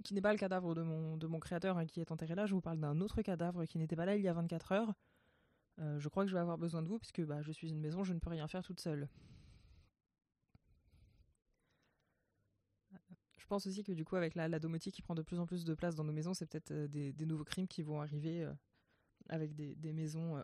qui 0.04 0.14
n'est 0.14 0.22
pas 0.22 0.34
le 0.34 0.38
cadavre 0.38 0.76
de 0.76 1.28
mon 1.28 1.40
créateur 1.40 1.78
hein, 1.78 1.86
qui 1.86 2.02
est 2.02 2.12
enterré 2.12 2.36
là. 2.36 2.46
Je 2.46 2.54
vous 2.54 2.62
parle 2.62 2.80
d'un 2.80 3.00
autre 3.02 3.22
cadavre 3.22 3.66
qui 3.66 3.78
n'était 3.78 3.96
pas 3.96 4.06
là 4.06 4.16
il 4.16 4.22
y 4.22 4.28
a 4.28 4.34
24 4.34 4.72
heures. 4.74 4.94
Euh, 5.80 6.00
je 6.00 6.08
crois 6.10 6.24
que 6.24 6.30
je 6.30 6.36
vais 6.36 6.42
avoir 6.42 6.58
besoin 6.58 6.82
de 6.82 6.88
vous 6.88 7.00
puisque 7.00 7.22
bah, 7.22 7.42
je 7.42 7.52
suis 7.52 7.70
une 7.70 7.80
maison 7.80 8.04
je 8.04 8.14
ne 8.14 8.20
peux 8.20 8.30
rien 8.30 8.48
faire 8.48 8.64
toute 8.64 8.80
seule 8.80 9.10
je 13.46 13.50
pense 13.50 13.68
aussi 13.68 13.84
que 13.84 13.92
du 13.92 14.04
coup 14.04 14.16
avec 14.16 14.34
la, 14.34 14.60
domotique 14.60 14.96
qui 14.96 15.04
prend 15.04 15.14
de 15.14 15.22
plus 15.22 15.40
en 15.40 15.46
plus 15.46 15.66
de 15.66 15.76
place 15.76 15.94
dans 15.94 16.04
nos 16.04 16.12
maisons 16.12 16.34
c'est 16.34 16.48
peut-être 16.48 16.74
des, 16.74 17.14
des, 17.14 17.26
nouveaux 17.28 17.44
crimes 17.44 17.68
qui 17.68 17.84
vont 17.84 18.02
arriver 18.02 18.50
avec 19.30 19.56
des, 19.56 19.94
maisons 19.94 20.38
euh, 20.38 20.42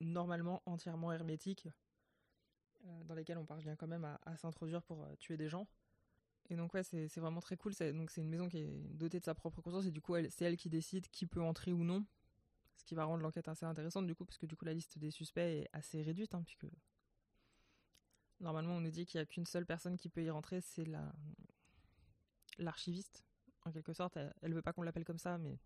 normalement 0.00 0.62
entièrement 0.66 1.12
hermétiques, 1.12 1.68
euh, 2.84 3.04
dans 3.04 3.14
lesquelles 3.14 3.38
on 3.38 3.46
parvient 3.46 3.76
quand 3.76 3.86
même 3.86 4.04
à, 4.04 4.36
s'introduire 4.36 4.82
pour 4.82 5.02
euh, 5.02 5.14
tuer 5.16 5.36
des 5.36 5.48
gens. 5.48 5.66
Et 6.50 6.56
donc 6.56 6.74
ouais, 6.74 6.82
c'est 6.82 7.18
vraiment 7.18 7.40
très 7.40 7.56
cool. 7.56 7.72
Donc 7.94 8.10
c'est 8.10 8.20
une 8.20 8.28
maison 8.28 8.48
qui 8.48 8.58
est 8.58 8.94
dotée 8.94 9.20
de 9.20 9.24
sa 9.24 9.34
propre 9.34 9.62
conscience 9.62 9.86
et 9.86 9.90
du 9.90 10.00
coup 10.00 10.14
c'est 10.28 10.44
elle 10.44 10.56
qui 10.56 10.68
décide 10.68 11.08
qui 11.08 11.26
peut 11.26 11.40
entrer 11.40 11.72
ou 11.72 11.84
non. 11.84 12.04
Ce 12.76 12.84
qui 12.84 12.94
va 12.94 13.04
rendre 13.04 13.22
l'enquête 13.22 13.48
assez 13.48 13.64
intéressante 13.64 14.06
du 14.06 14.14
coup 14.14 14.24
parce 14.24 14.38
que 14.38 14.46
du 14.46 14.56
coup 14.56 14.64
la 14.64 14.74
liste 14.74 14.98
des 14.98 15.10
suspects 15.10 15.40
est 15.40 15.68
assez 15.72 16.02
réduite 16.02 16.34
hein, 16.34 16.42
puisque 16.42 16.66
normalement 18.40 18.74
on 18.74 18.80
nous 18.80 18.90
dit 18.90 19.06
qu'il 19.06 19.18
n'y 19.18 19.22
a 19.22 19.26
qu'une 19.26 19.46
seule 19.46 19.64
personne 19.64 19.96
qui 19.96 20.08
peut 20.08 20.22
y 20.22 20.30
rentrer, 20.30 20.60
c'est 20.60 20.84
la 20.84 21.14
l'archiviste 22.58 23.24
en 23.64 23.72
quelque 23.72 23.92
sorte. 23.92 24.18
Elle, 24.42 24.54
veut 24.54 24.62
pas 24.62 24.72
qu'on 24.72 24.82
l'appelle 24.82 25.04
comme 25.04 25.18
ça, 25.18 25.38
mais 25.38 25.58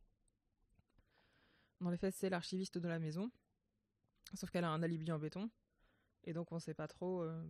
dans 1.80 1.90
les 1.90 1.96
faits 1.96 2.14
c'est 2.14 2.30
l'archiviste 2.30 2.78
de 2.78 2.88
la 2.88 2.98
maison. 2.98 3.30
Sauf 4.34 4.50
qu'elle 4.50 4.64
a 4.64 4.70
un 4.70 4.82
alibi 4.82 5.10
en 5.12 5.18
béton 5.18 5.50
et 6.24 6.32
donc 6.32 6.52
on 6.52 6.58
sait 6.58 6.74
pas 6.74 6.88
trop. 6.88 7.22
Euh, 7.22 7.42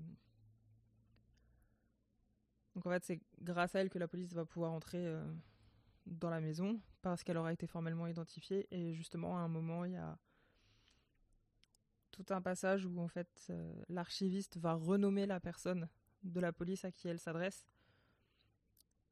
donc 2.74 2.86
en 2.86 2.90
fait, 2.90 3.04
c'est 3.04 3.20
grâce 3.40 3.74
à 3.74 3.80
elle 3.80 3.88
que 3.88 3.98
la 3.98 4.06
police 4.06 4.34
va 4.34 4.44
pouvoir 4.44 4.72
entrer 4.72 5.06
euh, 5.06 5.24
dans 6.04 6.28
la 6.28 6.40
maison 6.40 6.80
parce 7.00 7.24
qu'elle 7.24 7.38
aura 7.38 7.52
été 7.52 7.66
formellement 7.66 8.06
identifiée. 8.06 8.66
Et 8.70 8.94
justement, 8.94 9.38
à 9.38 9.40
un 9.40 9.48
moment, 9.48 9.86
il 9.86 9.92
y 9.92 9.96
a 9.96 10.18
tout 12.10 12.26
un 12.30 12.42
passage 12.42 12.84
où 12.84 13.00
en 13.00 13.08
fait 13.08 13.46
euh, 13.50 13.82
l'archiviste 13.88 14.58
va 14.58 14.74
renommer 14.74 15.26
la 15.26 15.40
personne 15.40 15.88
de 16.22 16.40
la 16.40 16.52
police 16.52 16.84
à 16.84 16.92
qui 16.92 17.08
elle 17.08 17.18
s'adresse. 17.18 17.66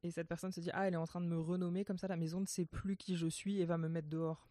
Et 0.05 0.11
cette 0.11 0.27
personne 0.27 0.51
se 0.51 0.59
dit 0.59 0.69
ah 0.73 0.87
elle 0.87 0.93
est 0.93 0.97
en 0.97 1.07
train 1.07 1.19
de 1.19 1.25
me 1.25 1.39
renommer 1.39 1.83
comme 1.83 1.97
ça 1.97 2.07
la 2.07 2.15
maison 2.15 2.39
ne 2.39 2.45
sait 2.45 2.65
plus 2.65 2.95
qui 2.95 3.15
je 3.15 3.25
suis 3.25 3.59
et 3.59 3.65
va 3.65 3.79
me 3.79 3.89
mettre 3.89 4.07
dehors. 4.07 4.47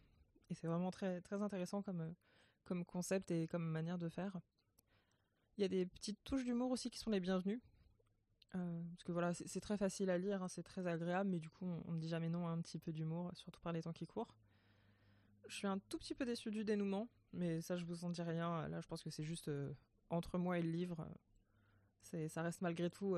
Et 0.51 0.55
c'est 0.55 0.67
vraiment 0.67 0.91
très 0.91 1.21
très 1.21 1.43
intéressant 1.43 1.81
comme 1.81 2.01
euh, 2.01 2.11
comme 2.65 2.85
concept 2.85 3.31
et 3.31 3.47
comme 3.47 3.65
manière 3.65 3.99
de 3.99 4.09
faire. 4.09 4.41
Il 5.57 5.63
y 5.63 5.65
a 5.65 5.69
des 5.69 5.87
petites 5.87 6.19
touches 6.25 6.45
d'humour 6.45 6.73
aussi 6.73 6.91
qui 6.91 6.99
sont 6.99 7.11
les 7.11 7.21
bienvenues. 7.21 7.63
Euh, 8.57 8.83
parce 8.91 9.05
que 9.05 9.13
voilà, 9.13 9.33
c'est 9.35 9.61
très 9.61 9.77
facile 9.77 10.11
à 10.11 10.19
lire, 10.19 10.43
hein, 10.43 10.49
c'est 10.49 10.63
très 10.63 10.87
agréable, 10.87 11.31
mais 11.31 11.39
du 11.39 11.51
coup, 11.51 11.67
on 11.87 11.93
ne 11.93 11.99
dit 11.99 12.09
jamais 12.09 12.29
non 12.29 12.47
à 12.47 12.51
un 12.51 12.61
petit 12.61 12.79
peu 12.79 12.93
d'humour, 12.93 13.31
surtout 13.35 13.61
par 13.61 13.73
les 13.73 13.83
temps 13.83 13.93
qui 13.93 14.07
courent. 14.07 14.35
Je 15.49 15.55
suis 15.55 15.67
un 15.67 15.79
tout 15.79 15.99
petit 15.99 16.15
peu 16.15 16.25
déçu 16.25 16.51
du 16.51 16.65
dénouement, 16.65 17.09
mais 17.33 17.61
ça, 17.61 17.77
je 17.77 17.85
vous 17.85 18.05
en 18.05 18.11
dis 18.11 18.23
rien. 18.23 18.67
Là, 18.69 18.81
je 18.81 18.87
pense 18.87 19.03
que 19.03 19.11
c'est 19.11 19.25
juste 19.25 19.49
euh, 19.49 19.73
entre 20.11 20.39
moi 20.39 20.59
et 20.59 20.63
le 20.63 20.71
livre. 20.71 21.07
Ça 22.03 22.43
reste 22.43 22.61
malgré 22.61 22.91
tout 22.91 23.17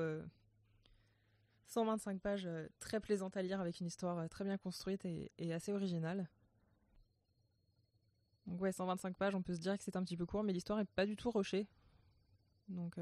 125 1.67 2.15
euh, 2.15 2.19
pages 2.19 2.49
très 2.79 2.99
plaisantes 2.99 3.37
à 3.37 3.41
lire 3.41 3.61
avec 3.61 3.79
une 3.79 3.87
histoire 3.87 4.27
très 4.29 4.43
bien 4.43 4.57
construite 4.57 5.05
et, 5.05 5.53
assez 5.53 5.71
originale. 5.71 6.29
Donc 8.45 8.61
ouais, 8.61 8.71
125 8.71 9.17
pages, 9.17 9.35
on 9.35 9.41
peut 9.41 9.53
se 9.53 9.59
dire 9.59 9.77
que 9.77 9.83
c'est 9.83 9.95
un 9.95 10.03
petit 10.03 10.17
peu 10.17 10.25
court, 10.25 10.43
mais 10.43 10.53
l'histoire 10.53 10.79
est 10.79 10.85
pas 10.85 11.05
du 11.05 11.15
tout 11.15 11.31
rushée. 11.31 11.67
Donc 12.69 12.95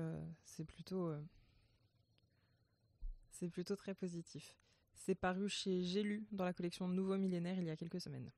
c'est 0.44 0.66
plutôt 0.66 1.14
c'est 3.36 3.50
plutôt 3.50 3.76
très 3.76 3.94
positif. 3.94 4.56
C'est 4.94 5.14
paru 5.16 5.50
chez 5.50 5.84
J'ai 5.84 6.04
lu 6.04 6.26
dans 6.32 6.46
la 6.46 6.54
collection 6.54 6.88
Nouveau 6.88 7.18
Millénaire 7.18 7.60
il 7.60 7.66
y 7.66 7.70
a 7.70 7.76
quelques 7.76 8.00
semaines. 8.00 8.32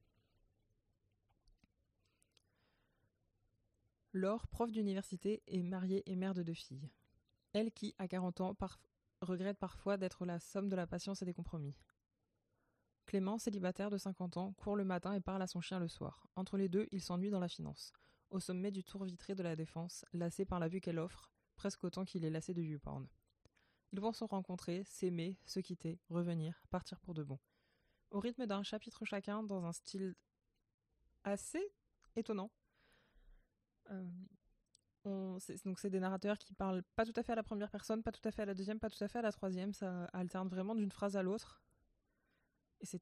Laure, 4.11 4.47
prof 4.47 4.71
d'université, 4.71 5.43
est 5.47 5.61
mariée 5.61 6.01
et 6.09 6.15
mère 6.15 6.33
de 6.33 6.41
deux 6.41 6.55
filles. 6.55 6.89
Elle 7.53 7.71
qui, 7.71 7.93
à 7.99 8.07
40 8.07 8.41
ans, 8.41 8.55
regrette 9.21 9.57
parfois 9.57 9.97
d'être 9.97 10.25
la 10.25 10.39
somme 10.39 10.69
de 10.69 10.75
la 10.75 10.87
patience 10.87 11.21
et 11.21 11.25
des 11.25 11.33
compromis. 11.33 11.75
Clément, 13.05 13.37
célibataire 13.37 13.89
de 13.89 13.97
50 13.97 14.37
ans, 14.37 14.53
court 14.53 14.75
le 14.75 14.83
matin 14.83 15.13
et 15.13 15.21
parle 15.21 15.41
à 15.41 15.47
son 15.47 15.61
chien 15.61 15.79
le 15.79 15.87
soir. 15.87 16.27
Entre 16.35 16.57
les 16.57 16.67
deux, 16.67 16.87
il 16.91 17.01
s'ennuie 17.01 17.29
dans 17.29 17.39
la 17.39 17.47
finance. 17.47 17.93
Au 18.29 18.39
sommet 18.39 18.71
du 18.71 18.83
tour 18.83 19.05
vitré 19.05 19.33
de 19.33 19.43
la 19.43 19.55
défense, 19.55 20.03
lassé 20.11 20.43
par 20.43 20.59
la 20.59 20.67
vue 20.67 20.81
qu'elle 20.81 20.99
offre, 20.99 21.31
presque 21.55 21.83
autant 21.85 22.03
qu'il 22.03 22.25
est 22.25 22.29
lassé 22.29 22.53
de 22.53 22.61
YouPorn. 22.61 23.07
Ils 23.93 24.01
vont 24.01 24.11
se 24.11 24.25
rencontrer, 24.25 24.83
s'aimer, 24.83 25.37
se 25.45 25.61
quitter, 25.61 26.01
revenir, 26.09 26.61
partir 26.69 26.99
pour 26.99 27.13
de 27.13 27.23
bon. 27.23 27.39
Au 28.11 28.19
rythme 28.19 28.45
d'un 28.45 28.63
chapitre 28.63 29.05
chacun, 29.05 29.43
dans 29.43 29.65
un 29.65 29.71
style 29.71 30.15
assez 31.23 31.73
étonnant. 32.15 32.51
Euh, 33.89 34.09
donc 35.65 35.79
c'est 35.79 35.89
des 35.89 35.99
narrateurs 35.99 36.37
qui 36.37 36.53
parlent 36.53 36.83
pas 36.95 37.05
tout 37.05 37.13
à 37.15 37.23
fait 37.23 37.31
à 37.31 37.35
la 37.35 37.43
première 37.43 37.69
personne, 37.69 38.03
pas 38.03 38.11
tout 38.11 38.27
à 38.27 38.31
fait 38.31 38.41
à 38.41 38.45
la 38.45 38.53
deuxième, 38.53 38.79
pas 38.79 38.89
tout 38.89 39.03
à 39.03 39.07
fait 39.07 39.19
à 39.19 39.21
la 39.21 39.31
troisième. 39.31 39.73
Ça 39.73 40.05
alterne 40.13 40.47
vraiment 40.47 40.75
d'une 40.75 40.91
phrase 40.91 41.15
à 41.15 41.23
l'autre. 41.23 41.61
Et 42.81 42.85
c'est 42.85 43.01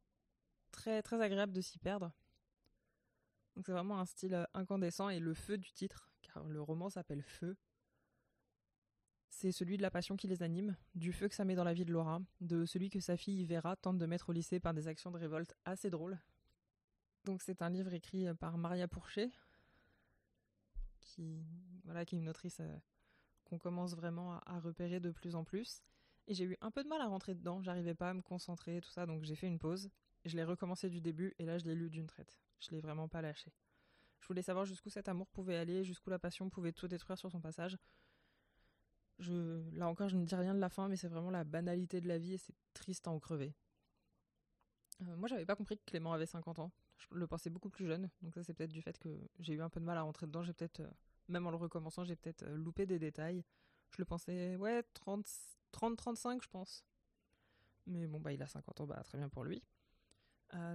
très 0.72 1.02
très 1.02 1.22
agréable 1.22 1.54
de 1.54 1.62
s'y 1.62 1.80
perdre. 1.80 2.12
Donc 3.56 3.66
c'est 3.66 3.72
vraiment 3.72 4.00
un 4.00 4.06
style 4.06 4.48
incandescent 4.54 5.10
et 5.10 5.20
le 5.20 5.34
feu 5.34 5.58
du 5.58 5.72
titre, 5.72 6.10
car 6.22 6.44
le 6.44 6.62
roman 6.62 6.90
s'appelle 6.90 7.24
Feu, 7.24 7.56
c'est 9.30 9.52
celui 9.52 9.78
de 9.78 9.82
la 9.82 9.92
passion 9.92 10.16
qui 10.16 10.28
les 10.28 10.44
anime, 10.44 10.76
du 10.94 11.12
feu 11.12 11.28
que 11.28 11.36
ça 11.36 11.46
met 11.46 11.56
dans 11.56 11.64
la 11.64 11.74
vie 11.74 11.86
de 11.86 11.92
Laura, 11.92 12.22
de 12.42 12.66
celui 12.66 12.90
que 12.90 13.00
sa 13.00 13.18
fille 13.18 13.46
Vera 13.46 13.76
tente 13.76 13.98
de 13.98 14.06
mettre 14.06 14.30
au 14.30 14.34
lycée 14.34 14.60
par 14.60 14.74
des 14.74 14.88
actions 14.88 15.12
de 15.12 15.18
révolte 15.18 15.56
assez 15.66 15.90
drôles. 15.90 16.20
Donc 17.26 17.42
c'est 17.42 17.62
un 17.62 17.70
livre 17.70 17.94
écrit 17.94 18.34
par 18.36 18.58
Maria 18.58 18.88
Pourchet, 18.88 19.32
qui, 21.06 21.46
voilà, 21.86 22.06
qui 22.06 22.16
est 22.16 22.20
une 22.20 22.30
autrice 22.30 22.60
euh, 22.60 22.78
qu'on 23.46 23.58
commence 23.58 23.96
vraiment 23.96 24.40
à, 24.46 24.60
repérer 24.60 25.00
de 25.00 25.12
plus 25.12 25.36
en 25.36 25.44
plus. 25.44 25.84
Et 26.28 26.34
j'ai 26.34 26.46
eu 26.46 26.58
un 26.62 26.72
peu 26.72 26.84
de 26.84 26.90
mal 26.90 27.02
à 27.02 27.08
rentrer 27.08 27.36
dedans, 27.36 27.62
j'arrivais 27.62 27.94
pas 27.94 28.10
à 28.10 28.14
me 28.14 28.22
concentrer, 28.22 28.82
tout 28.82 28.90
ça, 28.90 29.06
donc 29.06 29.24
j'ai 29.24 29.36
fait 29.36 29.48
une 29.48 29.60
pause. 29.60 29.90
Je 30.26 30.36
l'ai 30.36 30.44
recommencé 30.44 30.90
du 30.90 31.00
début 31.00 31.36
et 31.38 31.46
là 31.46 31.60
je 31.60 31.66
l'ai 31.66 31.76
lu 31.76 31.90
d'une 31.90 32.08
traite. 32.08 32.40
Je 32.60 32.72
l'ai 32.72 32.82
vraiment 32.82 33.08
pas 33.08 33.22
lâché. 33.22 33.54
Je 34.20 34.28
voulais 34.28 34.42
savoir 34.42 34.66
jusqu'où 34.66 34.90
cet 34.90 35.08
amour 35.08 35.30
pouvait 35.30 35.56
aller, 35.56 35.84
jusqu'où 35.84 36.10
la 36.10 36.18
passion 36.18 36.50
pouvait 36.50 36.72
tout 36.74 36.88
détruire 36.88 37.18
sur 37.20 37.30
son 37.30 37.40
passage. 37.40 37.78
Je, 39.20 39.62
là 39.78 39.88
encore, 39.88 40.10
je 40.10 40.18
ne 40.18 40.26
dis 40.26 40.36
rien 40.36 40.56
de 40.56 40.60
la 40.60 40.70
fin, 40.70 40.90
mais 40.90 40.98
c'est 40.98 41.08
vraiment 41.08 41.30
la 41.30 41.44
banalité 41.44 42.02
de 42.02 42.08
la 42.08 42.18
vie 42.18 42.34
et 42.34 42.38
c'est 42.38 42.56
triste 42.74 43.08
à 43.08 43.12
en 43.12 43.20
crever. 43.20 43.54
Euh, 45.02 45.16
moi, 45.16 45.28
j'avais 45.28 45.46
pas 45.46 45.56
compris 45.56 45.78
que 45.78 45.86
Clément 45.86 46.14
avait 46.14 46.26
50 46.26 46.60
ans. 46.60 46.72
Je 46.98 47.08
le 47.12 47.28
pensais 47.28 47.50
beaucoup 47.50 47.70
plus 47.70 47.86
jeune, 47.86 48.10
donc 48.22 48.34
ça, 48.34 48.44
c'est 48.44 48.54
peut-être 48.54 48.72
du 48.72 48.82
fait 48.82 48.98
que 48.98 49.10
j'ai 49.40 49.54
eu 49.54 49.62
un 49.62 49.70
peu 49.70 49.80
de 49.80 49.86
mal 49.86 49.98
à 49.98 50.02
rentrer 50.02 50.28
dedans. 50.28 50.44
J'ai 50.44 50.54
peut-être, 50.54 50.80
euh, 50.80 50.90
même 51.28 51.46
en 51.46 51.52
le 51.52 51.58
recommençant, 51.58 52.04
j'ai 52.04 52.16
peut-être 52.16 52.44
euh, 52.44 52.56
loupé 52.56 52.86
des 52.86 53.00
détails. 53.00 53.44
Je 53.92 53.98
le 54.00 54.06
pensais, 54.06 54.56
ouais, 54.56 54.84
30, 54.94 55.28
30-35, 55.74 56.42
je 56.42 56.48
pense. 56.48 56.86
Mais 57.86 58.08
bon, 58.08 58.20
bah, 58.20 58.34
il 58.34 58.42
a 58.42 58.48
50 58.48 58.82
ans, 58.82 58.88
bah, 58.88 59.02
très 59.04 59.18
bien 59.18 59.30
pour 59.30 59.44
lui. 59.44 59.64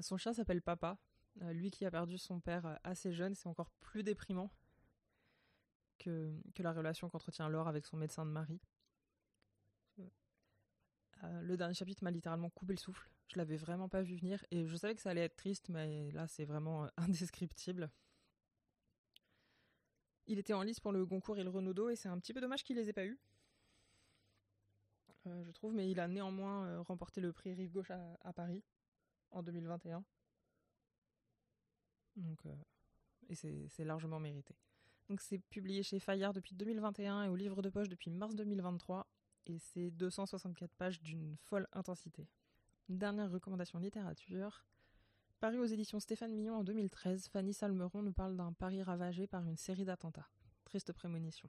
son 0.03 0.17
chien 0.17 0.33
s'appelle 0.33 0.63
Papa. 0.63 0.99
lui 1.41 1.71
qui 1.71 1.85
a 1.85 1.91
perdu 1.91 2.19
son 2.19 2.41
père 2.41 2.79
assez 2.85 3.13
jeune, 3.13 3.35
c'est 3.35 3.49
encore 3.49 3.71
plus 3.81 4.03
déprimant 4.03 4.51
que, 6.01 6.33
la 6.59 6.73
relation 6.73 7.09
qu'entretient 7.09 7.49
Laure 7.49 7.69
avec 7.69 7.87
son 7.87 7.97
médecin 7.97 8.25
de 8.27 8.31
mari. 8.31 8.61
Euh, 11.25 11.41
le 11.43 11.57
dernier 11.57 11.75
chapitre 11.75 12.03
m'a 12.03 12.11
littéralement 12.11 12.51
coupé 12.51 12.73
le 12.73 12.79
souffle. 12.79 13.11
Je 13.29 13.39
l'avais 13.39 13.57
vraiment 13.57 13.89
pas 13.89 14.03
vu 14.03 14.17
venir 14.17 14.45
et 14.51 14.67
je 14.67 14.77
savais 14.77 14.95
que 14.95 15.03
ça 15.03 15.11
allait 15.11 15.25
être 15.25 15.37
triste, 15.37 15.69
mais 15.69 16.11
là 16.13 16.27
c'est 16.27 16.45
vraiment 16.45 16.85
euh, 16.85 16.89
indescriptible. 16.97 17.91
Il 20.27 20.39
était 20.39 20.53
en 20.53 20.63
lice 20.63 20.81
pour 20.81 20.93
le 20.93 21.05
Goncourt 21.05 21.39
et 21.39 21.45
le 21.45 21.51
Renaudot 21.51 21.91
et 21.91 21.97
c'est 21.97 22.09
un 22.09 22.19
petit 22.19 22.33
peu 22.33 22.41
dommage 22.41 22.63
qu'il 22.63 22.77
les 22.77 22.89
ait 22.89 22.93
pas 22.93 23.05
eus. 23.05 23.19
Euh, 25.27 25.45
je 25.45 25.51
trouve, 25.51 25.75
mais 25.75 25.91
il 25.91 26.01
a 26.01 26.09
néanmoins 26.09 26.81
remporté 26.83 27.21
le 27.21 27.33
prix 27.33 27.53
Rive 27.53 27.73
Gauche 27.73 27.91
à, 27.91 28.33
Paris 28.33 28.63
en 29.33 29.43
2021. 29.43 30.03
Donc, 32.17 32.45
et 33.29 33.35
c'est 33.35 33.85
largement 33.85 34.21
mérité. 34.21 34.55
Donc 35.09 35.21
c'est 35.21 35.39
publié 35.39 35.83
chez 35.83 35.99
Fayard 35.99 36.33
depuis 36.33 36.55
2021 36.55 37.25
et 37.25 37.29
au 37.29 37.35
livre 37.35 37.63
de 37.63 37.69
poche 37.69 37.89
depuis 37.89 38.11
mars 38.11 38.37
2023 38.37 39.10
et 39.47 39.59
c'est 39.59 39.91
264 39.91 40.75
pages 40.75 41.01
d'une 41.01 41.37
folle 41.37 41.67
intensité. 41.73 42.29
Dernière 42.89 43.31
recommandation 43.31 43.79
littérature. 43.79 44.65
Paru 45.41 45.59
aux 45.59 45.67
éditions 45.67 46.01
Stéphane 46.01 46.35
Mignon 46.35 46.57
en 46.57 46.65
2013, 46.65 47.29
Fanny 47.29 47.55
Salmeron 47.55 48.03
nous 48.03 48.13
parle 48.13 48.37
d'un 48.37 48.53
Paris 48.53 48.83
ravagé 48.83 49.27
par 49.27 49.47
une 49.47 49.57
série 49.57 49.85
d'attentats. 49.85 50.29
Triste 50.65 50.93
prémonition. 50.93 51.49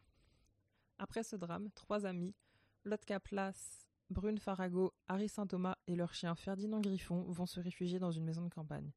Après 0.97 1.23
ce 1.23 1.35
drame, 1.35 1.69
trois 1.71 2.05
amis, 2.05 2.35
Lotka 2.83 3.19
Place, 3.19 3.87
Brune 4.09 4.37
Farago, 4.37 4.93
Harry 5.07 5.29
Saint-Thomas 5.29 5.77
et 5.87 5.95
leur 5.95 6.13
chien 6.13 6.35
Ferdinand 6.35 6.79
Griffon 6.79 7.23
vont 7.23 7.45
se 7.45 7.59
réfugier 7.59 7.99
dans 7.99 8.11
une 8.11 8.23
maison 8.23 8.43
de 8.43 8.53
campagne, 8.53 8.91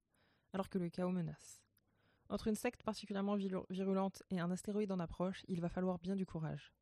alors 0.53 0.69
que 0.69 0.79
le 0.79 0.91
chaos 0.91 1.11
menace. 1.11 1.63
Entre 2.29 2.49
une 2.49 2.55
secte 2.55 2.83
particulièrement 2.83 3.37
virulente 3.37 4.23
et 4.31 4.41
un 4.41 4.51
astéroïde 4.51 4.93
en 4.93 4.99
approche, 4.99 5.45
il 5.49 5.61
va 5.61 5.69
falloir 5.69 5.99
bien 5.99 6.17
du 6.17 6.27
courage. 6.27 6.73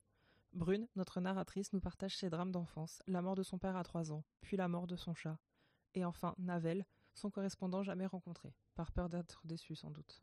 Brune, 0.53 0.87
notre 0.97 1.21
narratrice, 1.21 1.73
nous 1.73 1.81
partage 1.81 2.17
ses 2.17 2.29
drames 2.29 2.53
d'enfance, 2.53 3.03
la 3.07 3.23
mort 3.23 3.35
de 3.35 3.43
son 3.43 3.59
père 3.59 3.77
à 3.77 3.85
trois 3.85 4.13
ans, 4.13 4.25
puis 4.43 4.57
la 4.57 4.69
mort 4.69 4.87
de 4.87 4.97
son 4.97 5.15
chat, 5.15 5.39
et 5.95 6.05
enfin 6.05 6.35
Navel, 6.39 6.85
son 7.15 7.31
correspondant 7.31 7.83
jamais 7.83 8.07
rencontré, 8.07 8.55
par 8.75 8.93
peur 8.93 9.09
d'être 9.09 9.41
déçu 9.45 9.75
sans 9.75 9.91
doute. 9.91 10.23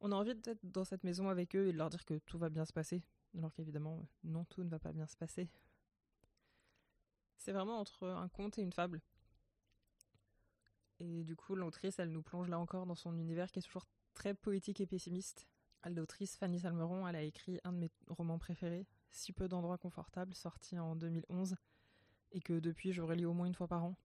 On 0.00 0.12
a 0.12 0.16
envie 0.16 0.34
d'être 0.34 0.64
dans 0.64 0.84
cette 0.84 1.02
maison 1.02 1.30
avec 1.30 1.56
eux 1.56 1.68
et 1.68 1.72
de 1.72 1.78
leur 1.78 1.88
dire 1.88 2.04
que 2.04 2.18
tout 2.18 2.38
va 2.38 2.50
bien 2.50 2.66
se 2.66 2.74
passer, 2.74 3.02
alors 3.36 3.52
qu'évidemment, 3.54 4.06
non, 4.22 4.44
tout 4.44 4.62
ne 4.62 4.68
va 4.68 4.78
pas 4.78 4.92
bien 4.92 5.06
se 5.06 5.16
passer. 5.16 5.48
C'est 7.38 7.52
vraiment 7.52 7.78
entre 7.78 8.06
un 8.06 8.28
conte 8.28 8.58
et 8.58 8.62
une 8.62 8.72
fable. 8.72 9.00
Et 10.98 11.24
du 11.24 11.36
coup, 11.36 11.54
l'autrice, 11.54 11.98
elle 11.98 12.10
nous 12.10 12.22
plonge 12.22 12.48
là 12.48 12.58
encore 12.58 12.86
dans 12.86 12.94
son 12.94 13.16
univers 13.18 13.50
qui 13.50 13.60
est 13.60 13.62
toujours 13.62 13.86
très 14.14 14.34
poétique 14.34 14.80
et 14.80 14.86
pessimiste. 14.86 15.46
L'autrice 15.84 16.36
Fanny 16.36 16.58
Salmeron, 16.58 17.06
elle 17.06 17.16
a 17.16 17.22
écrit 17.22 17.60
un 17.64 17.72
de 17.72 17.78
mes 17.78 17.90
romans 18.08 18.38
préférés, 18.38 18.86
Si 19.16 19.32
peu 19.32 19.48
d'endroits 19.48 19.78
confortables, 19.78 20.34
sorti 20.34 20.78
en 20.78 20.94
2011. 20.94 21.56
et 22.32 22.40
que 22.40 22.60
depuis 22.60 22.92
je 22.92 23.00
relis 23.00 23.24
au 23.24 23.32
moins 23.32 23.46
une 23.46 23.54
fois 23.54 23.66
par 23.66 23.82
an 23.82 23.96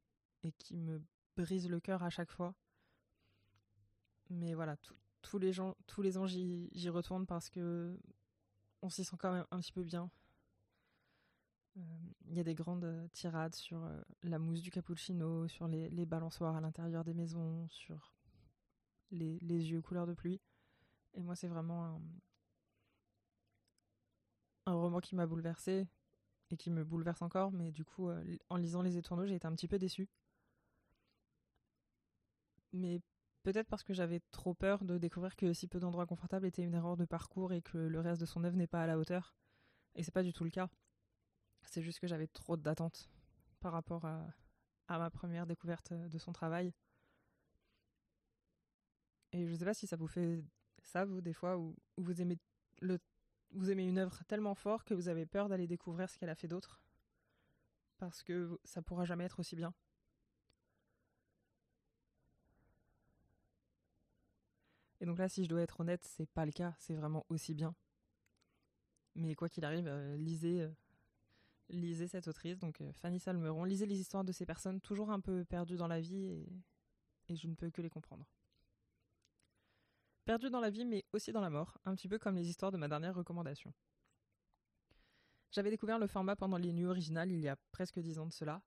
et 0.41 0.53
qui 0.53 0.77
me 0.77 1.03
brise 1.35 1.67
le 1.67 1.81
cœur 1.81 2.01
à 2.01 2.09
chaque 2.09 2.31
fois. 2.31 2.55
Mais 4.29 4.53
voilà, 4.53 4.77
tous 5.21 5.37
les 5.37 5.51
gens, 5.51 5.75
tous 5.85 6.01
les 6.01 6.17
ans 6.17 6.27
j'y 6.27 6.89
retourne 6.89 7.25
parce 7.25 7.49
que 7.49 7.99
on 8.81 8.89
s'y 8.89 9.03
sent 9.03 9.17
quand 9.19 9.33
même 9.33 9.45
un 9.51 9.59
petit 9.59 9.73
peu 9.73 9.83
bien. 9.83 10.09
Euh, 11.75 11.81
il 12.27 12.35
y 12.37 12.39
a 12.39 12.43
des 12.45 12.55
grandes 12.55 13.09
tirades 13.11 13.55
sur 13.55 13.83
euh, 13.83 14.01
la 14.23 14.39
mousse 14.39 14.61
du 14.61 14.71
cappuccino, 14.71 15.49
sur 15.49 15.67
les, 15.67 16.05
balançoires 16.05 16.55
à 16.55 16.61
l'intérieur 16.61 17.03
des 17.03 17.13
maisons, 17.13 17.67
sur 17.67 18.13
les, 19.11 19.39
les, 19.39 19.71
yeux 19.71 19.81
couleur 19.81 20.07
de 20.07 20.13
pluie. 20.13 20.39
Et 21.15 21.21
moi, 21.21 21.35
c'est 21.35 21.49
vraiment 21.49 21.85
un, 21.85 22.01
un 24.71 24.75
roman 24.75 24.99
qui 24.99 25.15
m'a 25.15 25.27
bouleversée 25.27 25.87
et 26.49 26.57
qui 26.57 26.69
me 26.71 26.83
bouleverse 26.83 27.21
encore, 27.21 27.51
mais 27.51 27.71
du 27.71 27.85
coup, 27.85 28.09
euh, 28.09 28.37
en 28.49 28.57
lisant 28.57 28.81
Les 28.81 28.97
Étourneaux, 28.97 29.25
j'ai 29.25 29.35
été 29.35 29.47
un 29.47 29.55
petit 29.55 29.67
peu 29.67 29.79
déçue. 29.79 30.09
Mais 32.73 33.01
peut-être 33.43 33.67
parce 33.67 33.83
que 33.83 33.93
j'avais 33.93 34.21
trop 34.31 34.53
peur 34.53 34.83
de 34.83 34.97
découvrir 34.97 35.35
que 35.35 35.53
si 35.53 35.67
peu 35.67 35.79
d'endroits 35.79 36.05
confortables 36.05 36.45
était 36.45 36.63
une 36.63 36.73
erreur 36.73 36.97
de 36.97 37.05
parcours 37.05 37.53
et 37.53 37.61
que 37.61 37.77
le 37.77 37.99
reste 37.99 38.21
de 38.21 38.25
son 38.25 38.43
œuvre 38.43 38.57
n'est 38.57 38.67
pas 38.67 38.83
à 38.83 38.87
la 38.87 38.97
hauteur. 38.97 39.35
Et 39.95 40.03
c'est 40.03 40.13
pas 40.13 40.23
du 40.23 40.33
tout 40.33 40.43
le 40.43 40.49
cas. 40.51 40.69
C'est 41.63 41.81
juste 41.81 41.99
que 41.99 42.07
j'avais 42.07 42.27
trop 42.27 42.57
d'attentes 42.57 43.09
par 43.59 43.73
rapport 43.73 44.05
à, 44.05 44.25
à 44.87 44.97
ma 44.99 45.09
première 45.09 45.45
découverte 45.45 45.93
de 45.93 46.17
son 46.17 46.31
travail. 46.31 46.73
Et 49.33 49.47
je 49.47 49.55
sais 49.55 49.65
pas 49.65 49.73
si 49.73 49.87
ça 49.87 49.95
vous 49.95 50.07
fait 50.07 50.43
ça, 50.83 51.05
vous, 51.05 51.21
des 51.21 51.33
fois, 51.33 51.57
où, 51.57 51.75
vous 51.97 52.21
aimez 52.21 52.37
le 52.81 52.99
vous 53.53 53.69
aimez 53.71 53.87
une 53.87 53.97
œuvre 53.97 54.23
tellement 54.25 54.55
fort 54.55 54.83
que 54.85 54.93
vous 54.93 55.07
avez 55.07 55.25
peur 55.25 55.49
d'aller 55.49 55.67
découvrir 55.67 56.09
ce 56.09 56.17
qu'elle 56.17 56.29
a 56.29 56.35
fait 56.35 56.47
d'autre 56.47 56.81
parce 57.97 58.23
que 58.23 58.59
ça 58.63 58.81
pourra 58.81 59.05
jamais 59.05 59.25
être 59.25 59.39
aussi 59.39 59.55
bien. 59.55 59.73
Et 64.99 65.05
donc 65.05 65.19
là, 65.19 65.29
si 65.29 65.43
je 65.43 65.49
dois 65.49 65.61
être 65.61 65.79
honnête, 65.79 66.03
c'est 66.03 66.25
pas 66.25 66.45
le 66.45 66.51
cas, 66.51 66.73
c'est 66.79 66.95
vraiment 66.95 67.25
aussi 67.29 67.53
bien. 67.53 67.75
Mais 69.15 69.35
quoi 69.35 69.49
qu'il 69.49 69.65
arrive, 69.65 69.87
euh, 69.87 70.15
lisez, 70.17 70.61
euh, 70.61 70.71
lisez 71.69 72.07
cette 72.07 72.27
autrice, 72.27 72.57
donc 72.57 72.81
euh, 72.81 72.91
Fanny 72.93 73.19
Salmeron, 73.19 73.65
lisez 73.65 73.85
les 73.85 73.99
histoires 73.99 74.23
de 74.23 74.31
ces 74.31 74.45
personnes 74.47 74.81
toujours 74.81 75.11
un 75.11 75.19
peu 75.19 75.45
perdues 75.45 75.77
dans 75.77 75.87
la 75.87 75.99
vie 75.99 76.25
et, 76.25 76.49
et 77.29 77.35
je 77.35 77.47
ne 77.47 77.53
peux 77.55 77.69
que 77.69 77.81
les 77.81 77.89
comprendre. 77.89 78.25
Perdues 80.25 80.49
dans 80.49 80.59
la 80.59 80.69
vie, 80.69 80.85
mais 80.85 81.03
aussi 81.13 81.31
dans 81.31 81.41
la 81.41 81.49
mort, 81.49 81.77
un 81.83 81.95
petit 81.95 82.07
peu 82.07 82.19
comme 82.19 82.35
les 82.35 82.47
histoires 82.47 82.71
de 82.71 82.77
ma 82.77 82.87
dernière 82.87 83.15
recommandation. 83.15 83.73
J'avais 85.51 85.71
découvert 85.71 85.99
le 85.99 86.07
format 86.07 86.35
pendant 86.35 86.57
les 86.57 86.71
nuits 86.71 86.85
originales 86.85 87.31
il 87.31 87.41
y 87.41 87.49
a 87.49 87.57
presque 87.71 87.99
dix 87.99 88.19
ans 88.19 88.27
de 88.27 88.31
cela, 88.31 88.61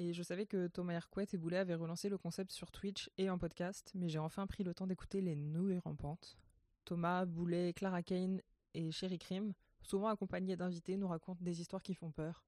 et 0.00 0.12
je 0.12 0.22
savais 0.22 0.46
que 0.46 0.66
Thomas 0.66 0.94
Hercouet 0.94 1.26
et 1.32 1.38
Boulet 1.38 1.58
avaient 1.58 1.74
relancé 1.74 2.08
le 2.08 2.18
concept 2.18 2.52
sur 2.52 2.70
Twitch 2.70 3.10
et 3.16 3.30
en 3.30 3.38
podcast, 3.38 3.92
mais 3.94 4.08
j'ai 4.08 4.18
enfin 4.18 4.46
pris 4.46 4.64
le 4.64 4.74
temps 4.74 4.86
d'écouter 4.86 5.20
les 5.20 5.36
nouilles 5.36 5.78
rampantes. 5.78 6.36
Thomas, 6.84 7.24
Boulet, 7.26 7.72
Clara 7.72 8.02
Kane 8.02 8.40
et 8.74 8.90
Sherry 8.90 9.18
Krim, 9.18 9.54
souvent 9.82 10.08
accompagnés 10.08 10.56
d'invités, 10.56 10.96
nous 10.96 11.08
racontent 11.08 11.42
des 11.42 11.60
histoires 11.60 11.82
qui 11.82 11.94
font 11.94 12.10
peur, 12.10 12.44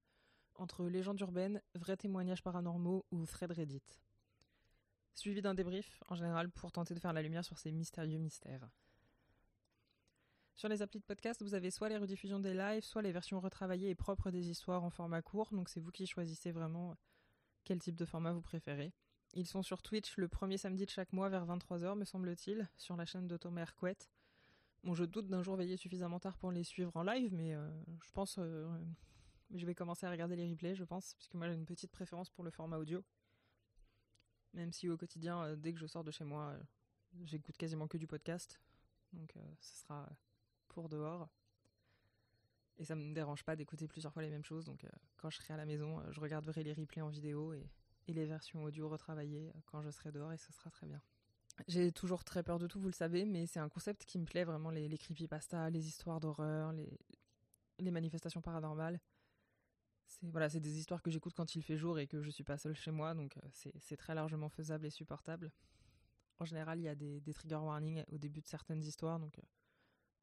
entre 0.57 0.87
légendes 0.87 1.21
urbaines, 1.21 1.62
vrais 1.75 1.97
témoignages 1.97 2.42
paranormaux 2.42 3.07
ou 3.12 3.25
thread 3.26 3.52
Reddit. 3.52 3.83
Suivi 5.20 5.42
d'un 5.42 5.52
débrief, 5.52 6.02
en 6.08 6.14
général, 6.14 6.48
pour 6.48 6.72
tenter 6.72 6.94
de 6.94 6.98
faire 6.98 7.12
la 7.12 7.20
lumière 7.20 7.44
sur 7.44 7.58
ces 7.58 7.70
mystérieux 7.72 8.16
mystères. 8.16 8.66
Sur 10.54 10.70
les 10.70 10.80
applis 10.80 10.98
de 10.98 11.04
podcast, 11.04 11.42
vous 11.42 11.52
avez 11.52 11.70
soit 11.70 11.90
les 11.90 11.98
rediffusions 11.98 12.40
des 12.40 12.54
lives, 12.54 12.84
soit 12.84 13.02
les 13.02 13.12
versions 13.12 13.38
retravaillées 13.38 13.90
et 13.90 13.95
propres 13.95 14.30
des 14.30 14.49
histoires 14.49 14.82
en 14.82 14.88
format 14.88 15.21
court, 15.21 15.50
donc 15.52 15.68
c'est 15.68 15.78
vous 15.78 15.90
qui 15.90 16.06
choisissez 16.06 16.52
vraiment 16.52 16.97
quel 17.64 17.78
type 17.80 17.97
de 17.97 18.06
format 18.06 18.32
vous 18.32 18.40
préférez. 18.40 18.95
Ils 19.34 19.47
sont 19.47 19.62
sur 19.62 19.82
Twitch 19.82 20.16
le 20.16 20.26
premier 20.26 20.56
samedi 20.56 20.86
de 20.86 20.90
chaque 20.90 21.12
mois 21.12 21.28
vers 21.28 21.45
23h, 21.45 21.99
me 21.99 22.06
semble-t-il, 22.06 22.66
sur 22.78 22.97
la 22.97 23.04
chaîne 23.04 23.28
de 23.28 23.36
Thomas. 23.36 23.71
Bon, 24.84 24.95
je 24.95 25.04
doute 25.04 25.28
d'un 25.28 25.42
jour 25.42 25.54
veiller 25.54 25.76
suffisamment 25.76 26.18
tard 26.18 26.38
pour 26.38 26.50
les 26.50 26.64
suivre 26.64 26.97
en 26.97 27.02
live, 27.02 27.34
mais 27.34 27.52
euh, 27.52 27.68
je 28.02 28.10
pense. 28.12 28.36
Euh, 28.38 28.66
je 29.52 29.66
vais 29.66 29.75
commencer 29.75 30.06
à 30.06 30.10
regarder 30.10 30.36
les 30.36 30.49
replays, 30.49 30.76
je 30.76 30.84
pense, 30.84 31.12
puisque 31.12 31.34
moi 31.34 31.47
j'ai 31.47 31.54
une 31.54 31.66
petite 31.66 31.92
préférence 31.92 32.30
pour 32.30 32.42
le 32.42 32.50
format 32.50 32.78
audio. 32.78 33.04
Même 34.54 34.73
si 34.73 34.89
au 34.89 34.97
quotidien, 34.97 35.43
euh, 35.45 35.56
dès 35.56 35.73
que 35.73 35.78
je 35.78 35.86
sors 35.86 36.04
de 36.04 36.10
chez 36.10 36.25
moi, 36.25 36.56
j'écoute 37.25 37.56
quasiment 37.56 37.89
que 37.89 37.99
du 37.99 38.06
podcast. 38.06 38.60
Donc 39.13 39.34
ce 39.60 39.80
sera 39.80 40.08
pour 40.69 40.89
dehors. 40.89 41.28
Et 42.80 42.84
ça 42.86 42.95
me 42.95 43.13
dérange 43.13 43.45
pas 43.45 43.56
d'écouter 43.56 43.86
plusieurs 43.86 44.13
fois 44.13 44.23
les 44.23 44.30
mêmes 44.30 44.45
choses. 44.45 44.65
Donc, 44.65 44.84
euh, 44.84 44.89
quand 45.19 45.28
je 45.28 45.36
serai 45.36 45.52
à 45.52 45.58
la 45.58 45.67
maison, 45.67 46.00
euh, 46.00 46.13
je 46.13 46.21
regarderai 46.21 46.63
les 46.63 46.73
replays 46.73 47.02
en 47.02 47.10
vidéo 47.10 47.52
et, 47.52 47.69
les 48.08 48.26
versions 48.26 48.65
audio 48.65 48.89
retravaillées 48.89 49.52
euh, 49.54 49.60
quand 49.67 49.82
je 49.82 49.91
serai 49.91 50.10
dehors 50.10 50.32
et 50.32 50.36
ce 50.36 50.52
sera 50.52 50.69
très 50.69 50.84
bien. 50.84 51.00
J'ai 51.69 51.93
toujours 51.93 52.25
très 52.25 52.43
peur 52.43 52.58
de 52.58 52.67
tout, 52.67 52.80
vous 52.80 52.89
le 52.89 52.93
savez, 52.93 53.25
mais 53.25 53.47
c'est 53.47 53.60
un 53.60 53.69
concept 53.69 54.04
qui 54.04 54.19
me 54.19 54.25
plaît 54.25 54.43
vraiment 54.43 54.71
les, 54.71 54.89
les 54.89 54.99
creepypasta, 54.99 55.71
les 55.71 55.86
histoires 55.86 56.19
d'horreur, 56.19 56.73
les 56.73 57.91
manifestations 57.93 58.41
paranormales. 58.41 58.99
C'est 60.10 60.28
voilà, 60.28 60.50
c'est 60.50 60.60
des 60.60 60.78
histoires 60.78 61.02
que 61.02 61.10
j'écoute 61.10 61.34
quand 61.34 61.54
il 61.54 61.62
fait 61.62 61.76
jour 61.76 61.99
et 61.99 62.06
que 62.06 62.20
je 62.20 62.30
suis 62.30 62.44
pas 62.44 62.58
seule 62.58 62.75
chez 62.75 62.90
moi, 62.90 63.14
donc 63.14 63.38
c'est 63.52 63.96
très 63.96 64.14
largement 64.14 64.49
faisable 64.49 64.86
et 64.86 64.90
supportable. 64.90 65.52
En 66.40 66.44
général, 66.44 66.80
il 66.80 66.84
y 66.84 66.88
a 66.88 66.94
des, 66.94 67.20
des 67.20 67.32
trigger 67.32 67.56
warnings 67.56 68.04
au 68.08 68.18
début 68.18 68.40
de 68.40 68.46
certaines 68.46 68.82
histoires, 68.82 69.20
donc 69.20 69.40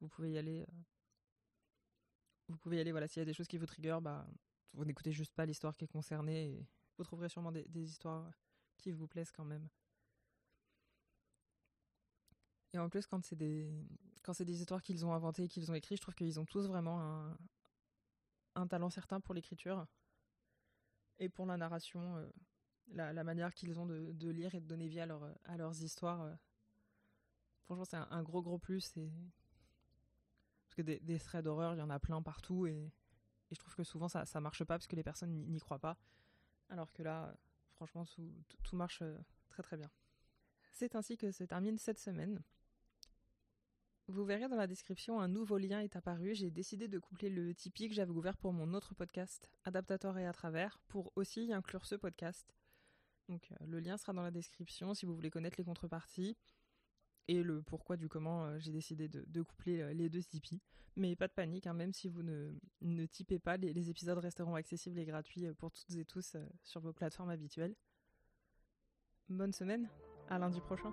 vous 0.00 0.08
pouvez 0.08 0.32
y 0.32 0.38
aller 0.38 0.66
vous 2.48 2.56
pouvez 2.56 2.78
y 2.78 2.80
aller, 2.80 2.92
voilà, 2.92 3.06
s'il 3.06 3.20
y 3.20 3.22
a 3.22 3.26
des 3.26 3.34
choses 3.34 3.48
qui 3.48 3.58
vous 3.58 3.66
trigger, 3.66 3.98
bah, 4.00 4.26
vous 4.72 4.84
n'écoutez 4.84 5.12
juste 5.12 5.34
pas 5.34 5.44
l'histoire 5.44 5.76
qui 5.76 5.84
est 5.84 5.88
concernée 5.88 6.50
et 6.50 6.66
vous 6.96 7.04
trouverez 7.04 7.28
sûrement 7.28 7.52
des, 7.52 7.66
histoires 7.74 8.30
qui 8.78 8.90
vous 8.90 9.06
plaisent 9.06 9.32
quand 9.32 9.44
même. 9.44 9.68
Et 12.72 12.78
en 12.78 12.88
plus, 12.88 13.06
quand 13.06 13.24
c'est 13.24 13.36
des, 13.36 13.70
quand 14.22 14.32
c'est 14.32 14.44
des 14.44 14.60
histoires 14.60 14.82
qu'ils 14.82 15.04
ont 15.04 15.12
inventées 15.12 15.44
et 15.44 15.48
qu'ils 15.48 15.70
ont 15.70 15.74
écrites, 15.74 15.98
je 15.98 16.02
trouve 16.02 16.14
qu'ils 16.14 16.38
ont 16.40 16.44
tous 16.44 16.66
vraiment 16.66 17.00
un, 17.00 17.38
un 18.54 18.66
talent 18.66 18.90
certain 18.90 19.20
pour 19.20 19.34
l'écriture 19.34 19.86
et 21.18 21.28
pour 21.28 21.46
la 21.46 21.56
narration, 21.56 22.16
euh, 22.16 22.30
la, 22.88 23.24
manière 23.24 23.52
qu'ils 23.54 23.78
ont 23.78 23.86
de, 23.86 24.28
lire 24.28 24.54
et 24.54 24.60
de 24.60 24.66
donner 24.66 24.88
vie 24.88 25.00
à, 25.00 25.06
leur, 25.06 25.28
à 25.44 25.56
leurs 25.56 25.82
histoires. 25.82 26.22
Euh. 26.22 26.34
franchement, 27.64 27.84
c'est 27.84 27.96
un, 27.96 28.22
gros 28.22 28.42
gros 28.42 28.58
plus 28.58 28.96
et 28.96 29.10
des, 30.82 31.00
des 31.00 31.18
threads 31.18 31.42
d'horreur, 31.42 31.74
il 31.74 31.78
y 31.78 31.82
en 31.82 31.90
a 31.90 31.98
plein 31.98 32.22
partout 32.22 32.66
et, 32.66 32.92
je 33.50 33.58
trouve 33.58 33.74
que 33.74 33.82
souvent 33.82 34.08
ça, 34.08 34.26
ça 34.26 34.42
marche 34.42 34.62
pas 34.64 34.74
parce 34.74 34.86
que 34.86 34.94
les 34.94 35.02
personnes 35.02 35.32
n'y 35.32 35.58
croient 35.58 35.78
pas. 35.78 35.96
Alors 36.68 36.92
que 36.92 37.02
là, 37.02 37.34
franchement, 37.76 38.04
tout, 38.04 38.58
tout 38.62 38.76
marche 38.76 39.00
euh, 39.00 39.16
très 39.48 39.62
très 39.62 39.78
bien. 39.78 39.90
C'est 40.70 40.94
ainsi 40.94 41.16
que 41.16 41.30
se 41.32 41.44
termine 41.44 41.78
cette 41.78 41.98
semaine. 41.98 42.42
Vous 44.08 44.24
verrez 44.24 44.48
dans 44.48 44.56
la 44.56 44.66
description, 44.66 45.20
un 45.20 45.28
nouveau 45.28 45.58
lien 45.58 45.80
est 45.80 45.94
apparu. 45.94 46.34
J'ai 46.34 46.50
décidé 46.50 46.88
de 46.88 46.98
coupler 46.98 47.28
le 47.28 47.54
Tipeee 47.54 47.88
que 47.88 47.94
j'avais 47.94 48.10
ouvert 48.10 48.38
pour 48.38 48.54
mon 48.54 48.72
autre 48.72 48.94
podcast, 48.94 49.50
Adaptator 49.64 50.16
et 50.16 50.26
à 50.26 50.32
travers, 50.32 50.80
pour 50.88 51.12
aussi 51.14 51.52
inclure 51.52 51.84
ce 51.84 51.94
podcast. 51.94 52.54
Donc 53.28 53.52
euh, 53.52 53.66
le 53.66 53.80
lien 53.80 53.98
sera 53.98 54.14
dans 54.14 54.22
la 54.22 54.30
description 54.30 54.94
si 54.94 55.04
vous 55.04 55.14
voulez 55.14 55.28
connaître 55.28 55.56
les 55.58 55.64
contreparties 55.64 56.38
et 57.28 57.42
le 57.42 57.60
pourquoi 57.60 57.98
du 57.98 58.08
comment 58.08 58.46
euh, 58.46 58.58
j'ai 58.58 58.72
décidé 58.72 59.08
de, 59.08 59.42
coupler 59.42 59.82
euh, 59.82 59.92
les 59.92 60.08
deux 60.08 60.22
Tipeee. 60.22 60.62
Mais 60.96 61.14
pas 61.14 61.28
de 61.28 61.34
panique, 61.34 61.66
hein, 61.66 61.74
même 61.74 61.92
si 61.92 62.08
vous 62.08 62.22
ne, 62.22 63.06
typez 63.06 63.38
pas, 63.38 63.58
les, 63.58 63.90
épisodes 63.90 64.18
resteront 64.18 64.54
accessibles 64.54 64.98
et 64.98 65.04
gratuits 65.04 65.46
pour 65.58 65.70
toutes 65.70 65.94
et 65.94 66.06
tous 66.06 66.34
sur 66.64 66.80
vos 66.80 66.94
plateformes 66.94 67.30
habituelles. 67.30 67.76
Bonne 69.28 69.52
semaine, 69.52 69.86
à 70.30 70.38
lundi 70.38 70.60
prochain. 70.60 70.92